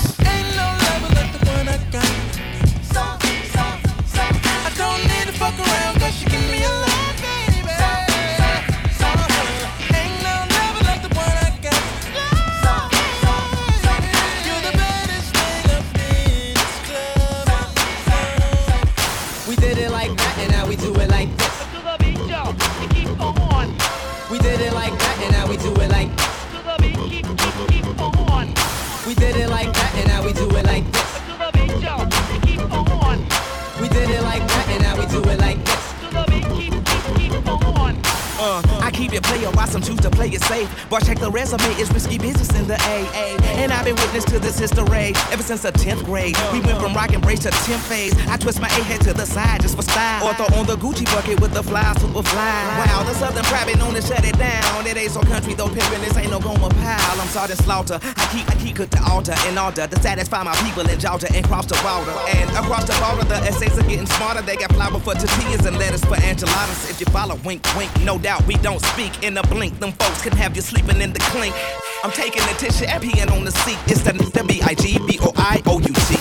Play 40.20 40.36
it 40.36 40.44
safe. 40.44 40.68
But 40.90 41.06
check 41.06 41.18
the 41.18 41.32
resume, 41.32 41.64
it's 41.80 41.90
risky 41.94 42.18
business 42.18 42.52
in 42.60 42.68
the 42.68 42.76
AA. 42.76 43.40
And 43.56 43.72
I've 43.72 43.86
been 43.86 43.96
witness 43.96 44.26
to 44.26 44.38
this 44.38 44.60
history 44.60 45.16
ever 45.32 45.42
since 45.42 45.62
the 45.62 45.72
10th 45.72 46.04
grade. 46.04 46.36
We 46.52 46.60
went 46.60 46.78
from 46.82 46.94
rock 46.94 47.14
and 47.14 47.24
brace 47.24 47.40
to 47.48 47.52
10th 47.52 47.88
phase. 47.88 48.14
I 48.28 48.36
twist 48.36 48.60
my 48.60 48.68
A 48.68 48.84
head 48.84 49.00
to 49.08 49.14
the 49.14 49.26
side 49.26 49.62
just 49.62 49.78
for 49.78 49.82
style. 49.82 50.28
Or 50.28 50.34
throw 50.34 50.60
on 50.60 50.66
the 50.66 50.76
Gucci 50.76 51.06
bucket 51.06 51.40
with 51.40 51.54
the 51.54 51.64
fly, 51.64 51.94
super 52.04 52.22
fly. 52.22 52.84
Wow, 52.84 53.04
the 53.04 53.14
Southern 53.14 53.46
private 53.46 53.78
known 53.78 53.94
to 53.94 54.02
shut 54.02 54.26
it 54.28 54.38
down. 54.38 54.86
It 54.86 54.98
ain't 54.98 55.12
so 55.12 55.22
country 55.22 55.54
though, 55.54 55.70
pimpin', 55.70 56.04
this 56.04 56.18
ain't 56.18 56.32
no 56.32 56.40
Gomer 56.42 56.68
Pyle. 56.68 57.22
I'm 57.22 57.28
Sergeant 57.30 57.62
Slaughter. 57.64 58.00
I 58.04 58.28
keep, 58.36 58.44
I 58.52 58.56
keep 58.60 58.76
cook 58.76 58.90
the 58.90 59.02
altar 59.08 59.36
in 59.48 59.58
order 59.58 59.88
to 59.88 60.02
satisfy 60.02 60.44
my 60.44 60.56
people 60.68 60.84
in 60.90 61.00
Georgia 61.00 61.32
and 61.34 61.46
cross 61.48 61.66
the 61.66 61.80
border. 61.80 62.12
And 62.36 62.50
across 62.60 62.84
the 62.84 62.96
border, 63.00 63.24
the 63.24 63.40
essays 63.48 63.78
are 63.80 63.88
getting 63.88 64.08
smarter. 64.20 64.42
They 64.42 64.58
got 64.58 64.74
flour 64.74 65.00
for 65.00 65.14
tortillas 65.16 65.66
and 65.66 65.78
lettuce 65.80 66.04
for 66.04 66.20
enchiladas. 66.20 66.90
If 66.90 67.00
you 67.00 67.06
follow, 67.08 67.40
wink, 67.46 67.64
wink, 67.78 67.92
no 68.04 68.20
doubt 68.20 68.46
we 68.48 68.56
don't 68.56 68.84
speak 68.84 69.24
in 69.24 69.38
a 69.38 69.44
blink. 69.44 69.80
Them 69.80 69.94
folks 69.94 70.09
can 70.18 70.36
have 70.38 70.56
you 70.56 70.62
sleeping 70.62 71.02
in 71.02 71.14
the 71.14 71.20
clink. 71.32 71.56
I'm 72.04 72.12
taking 72.12 72.42
the 72.44 72.56
tissue 72.58 72.86
and 72.86 73.04
peeing 73.04 73.32
on 73.32 73.46
the 73.46 73.52
seat. 73.52 73.78
It's 73.88 74.02
the, 74.02 74.14
the 74.14 74.44
B-I-G-B-O-I-O-U-T. 74.44 76.16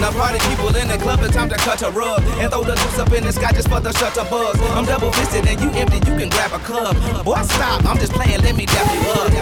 Now 0.00 0.10
party 0.12 0.38
people 0.48 0.74
in 0.76 0.88
the 0.88 0.98
club, 0.98 1.20
it's 1.22 1.34
time 1.34 1.48
to 1.48 1.56
cut 1.56 1.80
a 1.82 1.90
rug 1.90 2.22
And 2.36 2.50
throw 2.52 2.62
the 2.62 2.74
loose 2.76 2.98
up 2.98 3.12
in 3.12 3.24
the 3.24 3.32
sky 3.32 3.50
just 3.52 3.68
for 3.68 3.80
the 3.80 3.92
shutter 3.92 4.24
buzz 4.28 4.60
I'm 4.76 4.84
double 4.84 5.10
fisted 5.10 5.46
and 5.46 5.58
you 5.58 5.70
empty, 5.70 5.96
you 5.96 6.18
can 6.18 6.28
grab 6.28 6.52
a 6.52 6.58
club 6.58 6.94
Boy 7.24 7.40
stop, 7.42 7.82
I'm 7.86 7.96
just 7.96 8.12
playing, 8.12 8.42
let 8.42 8.54
me 8.56 8.66
dap 8.66 8.92
you 8.92 9.00
up 9.12 9.32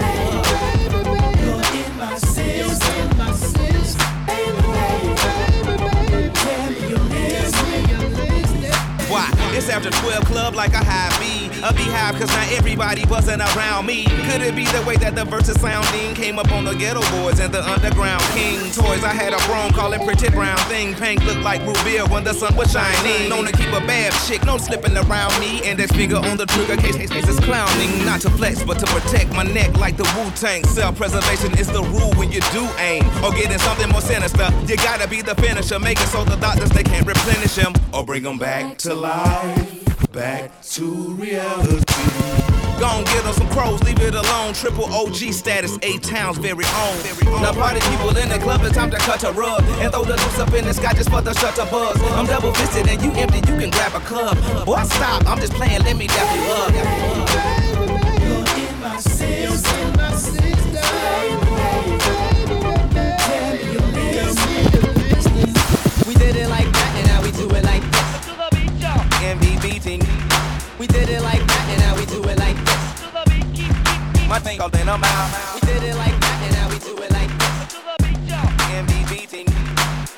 You're 1.42 1.59
in 1.82 1.97
my. 1.99 2.14
Why? 9.11 9.28
It's 9.57 9.68
after 9.68 9.90
12 9.90 10.24
club 10.24 10.55
like 10.55 10.72
a 10.72 10.84
high 10.84 11.11
B. 11.18 11.34
A 11.64 11.72
beehive, 11.72 12.14
cause 12.20 12.28
not 12.28 12.52
everybody 12.52 13.06
wasn't 13.06 13.40
around 13.40 13.86
me. 13.86 14.04
Could 14.28 14.42
it 14.42 14.54
be 14.54 14.66
the 14.66 14.84
way 14.86 14.96
that 14.96 15.14
the 15.14 15.24
verses 15.24 15.58
sounding 15.58 16.14
came 16.14 16.38
up 16.38 16.52
on 16.52 16.66
the 16.66 16.72
Geto 16.72 17.00
Boys 17.16 17.40
and 17.40 17.54
the 17.54 17.64
underground 17.64 18.20
king 18.36 18.60
toys? 18.70 19.02
I 19.02 19.14
had 19.14 19.32
a 19.32 19.40
broom 19.48 19.72
calling 19.72 20.04
pretty 20.04 20.28
brown 20.28 20.58
thing. 20.68 20.94
Pink 20.94 21.24
looked 21.24 21.40
like 21.40 21.64
Rubia 21.64 22.04
when 22.04 22.22
the 22.22 22.34
sun 22.34 22.54
was 22.54 22.70
shining. 22.70 23.30
Known 23.30 23.46
to 23.46 23.52
keep 23.52 23.72
a 23.72 23.80
bad 23.80 24.12
chick, 24.28 24.44
no 24.44 24.58
slipping 24.58 24.94
around 24.94 25.40
me. 25.40 25.64
And 25.64 25.78
that 25.78 25.88
finger 25.88 26.16
on 26.16 26.36
the 26.36 26.44
trigger 26.44 26.76
case, 26.76 26.96
case, 26.96 27.08
case 27.08 27.28
is 27.28 27.40
clowning. 27.40 28.04
Not 28.04 28.20
to 28.20 28.30
flex, 28.36 28.62
but 28.62 28.78
to 28.80 28.86
protect 28.92 29.32
my 29.32 29.44
neck 29.44 29.74
like 29.78 29.96
the 29.96 30.04
Wu 30.20 30.30
Tang. 30.36 30.64
Self 30.64 30.98
preservation 30.98 31.56
is 31.56 31.68
the 31.68 31.82
rule 31.82 32.12
when 32.20 32.30
you 32.30 32.40
do 32.52 32.68
aim. 32.76 33.08
Or 33.24 33.32
getting 33.32 33.58
something 33.60 33.88
more 33.88 34.02
sinister. 34.02 34.50
You 34.68 34.76
gotta 34.76 35.08
be 35.08 35.22
the 35.22 35.34
finisher. 35.36 35.78
Make 35.78 35.98
it 35.98 36.08
so 36.08 36.24
the 36.24 36.36
doctors 36.36 36.68
they 36.76 36.82
can't 36.82 37.06
replenish 37.06 37.56
him. 37.56 37.72
Or 37.94 38.04
bring 38.04 38.22
him 38.22 38.36
back 38.36 38.76
to 38.84 38.92
life. 38.92 39.73
Back 40.14 40.62
to 40.62 40.84
reality. 41.14 41.82
Gon' 42.78 43.02
get 43.02 43.26
on 43.26 43.34
some 43.34 43.48
crows, 43.48 43.82
leave 43.82 43.98
it 43.98 44.14
alone. 44.14 44.54
Triple 44.54 44.84
OG 44.84 45.16
status, 45.32 45.76
eight 45.82 46.04
towns 46.04 46.38
very 46.38 46.64
own. 46.64 47.42
Now 47.42 47.52
party 47.52 47.80
people 47.90 48.16
in 48.16 48.28
the 48.28 48.38
club, 48.38 48.60
it's 48.62 48.76
time 48.76 48.92
to 48.92 48.96
cut 48.98 49.24
a 49.24 49.32
rug 49.32 49.64
and 49.80 49.92
throw 49.92 50.04
the 50.04 50.12
loose 50.12 50.38
up 50.38 50.52
in 50.54 50.66
the 50.66 50.72
sky 50.72 50.92
just 50.92 51.10
for 51.10 51.20
the 51.20 51.34
shutter 51.34 51.66
buzz. 51.68 52.00
I'm 52.12 52.26
double 52.26 52.54
fisted 52.54 52.86
and 52.86 53.02
you 53.02 53.10
empty, 53.20 53.38
you 53.38 53.58
can 53.58 53.70
grab 53.70 53.92
a 53.96 54.00
club. 54.06 54.36
Boy, 54.64 54.84
stop, 54.84 55.26
I'm 55.26 55.40
just 55.40 55.54
playing, 55.54 55.82
let 55.82 55.96
me 55.96 56.06
dap 56.06 56.36
you 56.36 56.42
up. 56.52 56.70
You're 58.22 58.68
in 58.68 58.80
my 58.80 58.96
system, 58.98 59.92
my 59.96 60.14
We 60.14 60.63
My 74.35 74.41
thing 74.41 74.61
all 74.61 74.68
in 74.74 74.89
a 74.89 74.99
mile. 74.99 75.30
We 75.55 75.61
did 75.61 75.80
it 75.85 75.95
like 75.95 76.18
that 76.20 76.43
and 76.43 76.53
now 76.55 76.68
we 76.68 76.78
do 76.80 76.97
it 77.01 77.11
like 77.12 77.30
this. 77.39 77.78
MVP 78.82 79.28
thing. 79.28 79.47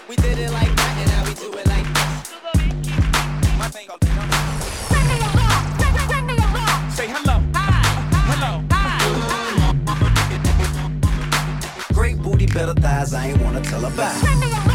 We 0.08 0.16
did 0.16 0.38
it 0.38 0.50
like 0.52 0.74
that 0.74 0.96
and 1.02 1.10
now 1.12 1.22
we 1.28 1.34
do 1.34 1.52
it 1.52 1.66
like 1.66 1.84
this. 1.92 2.32
My 3.58 3.68
thing 3.68 3.90
all 3.90 3.98
in 4.00 4.08
a 4.16 4.24
mile. 4.26 4.56
Say 6.92 7.08
hello. 7.08 7.42
Hello. 8.32 8.64
Great 11.92 12.16
booty, 12.22 12.46
better 12.46 12.72
thighs, 12.72 13.12
I 13.12 13.26
ain't 13.26 13.42
wanna 13.42 13.60
tell 13.60 13.84
about. 13.84 14.14
Say 14.14 14.65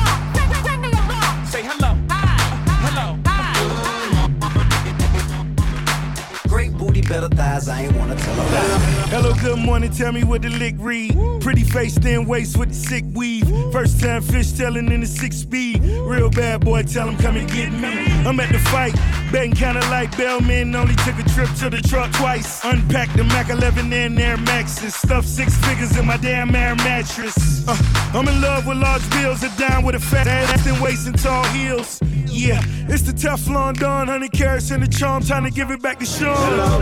better 7.12 7.28
thighs, 7.28 7.68
I 7.68 7.82
ain't 7.82 7.96
wanna 7.98 8.16
tell 8.16 8.34
about. 8.34 8.82
Hello, 9.10 9.34
good 9.34 9.60
morning. 9.60 9.92
Tell 9.92 10.14
me 10.14 10.24
what 10.24 10.42
the 10.44 10.50
lick 10.50 10.76
read. 10.78 11.14
Pretty 11.42 11.64
face, 11.64 11.98
thin 11.98 12.26
waist 12.26 12.58
with 12.58 12.70
the 12.70 12.76
sick 12.76 13.04
weave. 13.14 13.46
First 13.74 14.00
time 14.00 14.22
fish 14.22 14.54
telling 14.54 14.90
in 14.90 15.02
the 15.02 15.08
six 15.08 15.36
speed. 15.36 15.84
Real 15.84 16.30
bad 16.30 16.64
boy, 16.64 16.84
tell 16.84 17.10
him 17.10 17.18
come 17.18 17.36
and 17.36 17.52
get 17.52 17.74
me. 17.74 17.94
I'm 18.26 18.40
at 18.40 18.52
the 18.54 18.60
fight, 18.60 18.96
betting 19.30 19.52
kinda 19.52 19.82
like 19.90 20.16
Bellman. 20.18 20.74
Only 20.74 20.96
took 21.04 21.20
a 21.20 21.28
trip 21.34 21.50
to 21.60 21.70
the 21.70 21.82
truck 21.82 22.10
twice. 22.14 22.64
Unpacked 22.64 23.18
the 23.18 23.26
Mac 23.26 23.50
11 23.50 23.92
and 23.92 24.18
Air 24.18 24.38
Maxes. 24.38 24.96
Stuffed 24.96 25.28
six 25.28 25.54
figures 25.66 25.98
in 25.98 26.06
my 26.06 26.18
damn 26.18 26.56
air 26.56 26.76
mattress. 26.76 27.68
Uh, 27.68 27.76
I'm 28.14 28.28
in 28.30 28.40
love 28.40 28.66
with 28.66 28.78
large 28.78 29.08
bills, 29.10 29.44
a 29.44 29.50
dime 29.58 29.84
with 29.84 29.96
a 29.96 30.00
fat 30.00 30.28
ass 30.28 30.66
and 30.66 30.80
waist 30.82 31.08
and 31.08 31.20
tall 31.20 31.44
heels. 31.56 32.00
Yeah, 32.32 32.62
it's 32.88 33.04
the 33.04 33.12
Teflon 33.12 33.78
Don, 33.78 34.08
honey 34.08 34.30
carrots 34.30 34.72
and 34.72 34.82
the 34.82 34.88
charm. 34.88 35.22
Time 35.22 35.44
to 35.44 35.52
give 35.52 35.70
it 35.70 35.82
back 35.82 36.00
to 36.00 36.06
Sean. 36.06 36.36
Hello. 36.38 36.80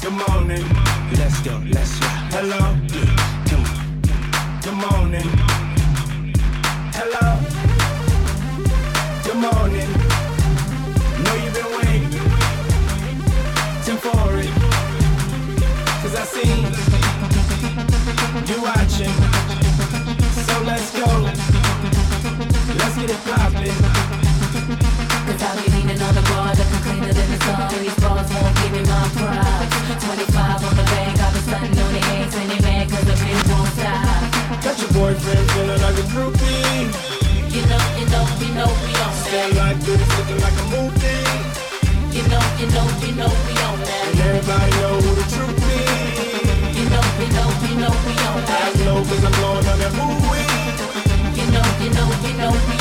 Good 0.00 0.14
morning. 0.28 0.64
Let's 1.18 1.40
go, 1.42 1.62
let's 1.66 2.00
go. 2.00 2.06
Hello. 2.32 2.74
Good 4.62 4.74
morning. 4.74 5.28
Hello. 6.96 7.38
Good 9.24 9.36
morning. 9.36 9.89
Dancing 39.30 39.56
like 39.58 39.78
this, 39.82 40.18
looking 40.18 40.40
like 40.42 40.58
a 40.58 40.64
mood. 40.74 40.90
You 42.10 42.22
know, 42.26 42.42
you 42.58 42.66
know, 42.74 42.86
you 42.98 43.12
know 43.14 43.30
we 43.46 43.54
on 43.62 43.78
that. 43.78 44.08
And 44.10 44.18
everybody 44.26 44.70
know 44.82 44.98
who 44.98 45.14
the 45.14 45.26
truth 45.30 45.54
is. 45.70 46.74
You 46.74 46.90
know, 46.90 47.04
you 47.22 47.28
know, 47.30 47.48
you 47.62 47.74
know 47.78 47.94
we 48.06 48.14
on 48.26 48.42
that. 48.50 48.74
I 48.74 48.84
know 48.84 48.98
'cause 49.06 49.24
I'm 49.24 49.32
blowing 49.38 49.66
on 49.70 49.78
that 49.78 49.92
mood 49.94 50.18
You 51.38 51.46
know, 51.54 51.66
you 51.78 51.90
know, 51.94 52.08
you 52.26 52.34
know 52.40 52.50
we 52.66 52.79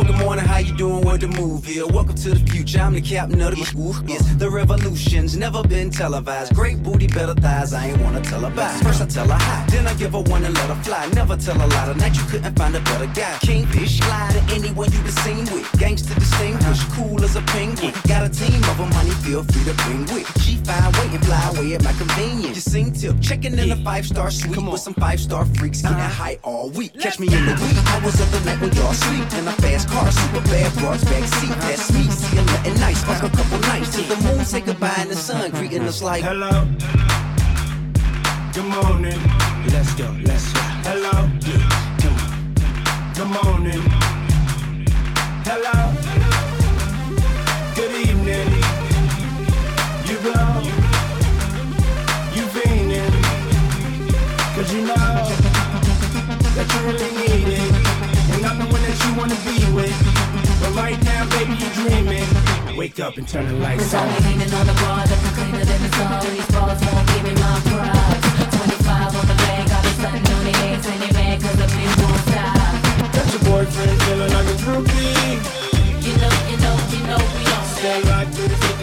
morning, 0.00 0.44
how 0.44 0.58
you 0.58 0.74
doing? 0.74 1.04
What 1.04 1.20
the 1.20 1.28
move 1.28 1.68
is? 1.68 1.84
Welcome 1.84 2.14
to 2.14 2.30
the 2.30 2.50
future. 2.50 2.80
I'm 2.80 2.94
the 2.94 3.00
captain 3.00 3.40
of 3.42 3.54
the 3.54 3.64
school. 3.64 3.94
It's 4.08 4.34
the 4.36 4.48
revolution's 4.48 5.36
never 5.36 5.62
been 5.62 5.90
televised. 5.90 6.54
Great 6.54 6.82
booty, 6.82 7.06
better 7.06 7.34
thighs. 7.34 7.74
I 7.74 7.88
ain't 7.88 8.00
wanna 8.00 8.22
tell 8.22 8.40
her 8.40 8.50
bye. 8.50 8.80
First 8.82 9.02
I 9.02 9.06
tell 9.06 9.28
her 9.28 9.38
hi, 9.38 9.66
then 9.68 9.86
I 9.86 9.94
give 9.94 10.12
her 10.12 10.22
one 10.22 10.44
and 10.44 10.54
let 10.54 10.68
her 10.68 10.82
fly. 10.82 11.06
Never 11.12 11.36
tell 11.36 11.56
a 11.56 11.66
lie. 11.66 11.92
Tonight 11.92 12.16
you 12.16 12.24
couldn't 12.24 12.56
find 12.56 12.74
a 12.74 12.80
better 12.80 13.06
guy. 13.06 13.36
Kingfish, 13.42 14.00
fly 14.00 14.30
to 14.32 14.54
anyone 14.54 14.90
you 14.92 15.00
been 15.02 15.12
seen 15.12 15.44
with. 15.52 15.70
Gangster 15.78 16.14
distinguished, 16.14 16.88
cool 16.92 17.22
as 17.22 17.36
a 17.36 17.42
penguin. 17.42 17.92
Got 18.08 18.24
a 18.24 18.30
team 18.30 18.62
of 18.70 18.78
them, 18.78 18.90
honey, 18.92 19.10
feel 19.26 19.44
free 19.44 19.64
to 19.64 19.74
bring 19.84 20.06
with. 20.14 20.26
She 20.42 20.56
fine, 20.64 20.92
wait 20.92 21.12
and 21.12 21.24
fly 21.26 21.42
away 21.50 21.74
at 21.74 21.84
my 21.84 21.92
convenience. 21.92 22.56
You 22.56 22.62
sing 22.62 22.92
tip, 22.92 23.20
checking 23.20 23.58
in 23.58 23.70
a 23.70 23.76
five 23.84 24.06
star 24.06 24.30
suite 24.30 24.56
with 24.56 24.80
some 24.80 24.94
five 24.94 25.20
star 25.20 25.44
freaks 25.56 25.82
getting 25.82 25.98
high 25.98 26.38
all 26.42 26.70
week. 26.70 26.98
Catch 26.98 27.18
me 27.20 27.26
in 27.26 27.44
the 27.44 27.54
wee 27.60 27.76
hours 27.92 28.18
of 28.20 28.30
the 28.32 28.40
night 28.48 28.60
when 28.60 28.72
y'all 28.72 28.94
sleep 28.94 29.30
in 29.34 29.46
a 29.48 29.52
fast 29.52 29.81
car, 29.86 30.10
super 30.10 30.40
bad 30.48 30.72
broads 30.78 31.04
back 31.04 31.24
seat. 31.24 31.54
That's 31.60 31.92
me, 31.92 32.02
see 32.10 32.38
I'm 32.38 32.46
nothing 32.46 32.74
nice. 32.80 33.02
Fuck 33.04 33.22
a 33.22 33.36
couple 33.36 33.58
nights 33.60 33.94
till 33.94 34.04
the 34.04 34.16
moon 34.22 34.44
say 34.44 34.60
goodbye 34.60 34.94
and 34.98 35.10
the 35.10 35.16
sun 35.16 35.50
greeting 35.52 35.82
us 35.82 36.02
like 36.02 36.22
hello. 36.24 36.66
Good 38.54 38.66
morning. 38.66 39.18
Let's 39.72 39.94
go. 39.94 40.14
Let's 40.24 40.52
go. 40.52 40.60
Hello. 40.84 41.12
Come 42.02 42.16
on. 42.18 42.32
Good 43.14 43.30
morning. 43.38 43.82
Hello. 45.48 45.76
Good 47.74 47.92
evening. 48.08 48.50
You 50.08 50.16
go. 50.28 50.36
You 52.36 52.44
fiending. 52.54 53.14
Cause 54.54 54.74
you 54.74 54.82
know 54.82 54.94
that 56.54 56.66
you 56.72 56.80
really 56.86 57.10
need 57.16 57.48
it. 57.58 57.81
You 59.12 59.18
wanna 59.18 59.36
be 59.44 59.58
with. 59.72 59.92
But 60.60 60.72
right 60.74 60.98
now, 61.04 61.28
baby, 61.36 61.54
you're 61.60 61.74
dreaming. 61.76 62.28
Wake 62.76 63.00
up 63.00 63.16
and 63.16 63.28
turn 63.28 63.46
the 63.46 63.54
lights 63.54 63.92
on. 63.94 64.08
I'm 64.08 64.22
hanging 64.22 64.52
on 64.54 64.66
the 64.66 64.72
bar, 64.74 65.04
looking 65.04 65.34
cleaner 65.36 65.64
than 65.64 65.80
the 65.82 65.90
sun. 65.96 66.20
These 66.32 66.50
balls 66.52 66.80
won't 66.86 67.06
give 67.08 67.24
me 67.24 67.34
my 67.34 67.60
props. 67.68 68.24
25 68.56 69.16
on 69.16 69.26
the 69.28 69.36
bag, 69.44 69.68
got 69.68 69.84
me 69.84 69.90
stunting 69.98 70.32
on 70.32 70.44
the 70.44 70.54
eggs, 70.68 70.86
and 70.86 71.02
they 71.02 71.12
mad 71.12 71.40
cause 71.42 71.58
the 71.60 71.68
bitch 71.74 71.94
won't 72.00 72.22
stop. 72.28 72.72
Got 73.12 73.26
your 73.32 73.42
boyfriend 73.48 74.02
feeling 74.02 74.32
like 74.32 74.48
a 74.48 74.56
groupie. 74.64 75.62
You 76.06 76.14
know, 76.20 76.32
you 76.50 76.56
know, 76.64 76.76
you 76.92 77.00
know 77.08 77.20
we 77.36 77.44
don't 77.44 77.66
Stay 77.76 78.00
right 78.08 78.28
through 78.34 78.48
the 78.48 78.81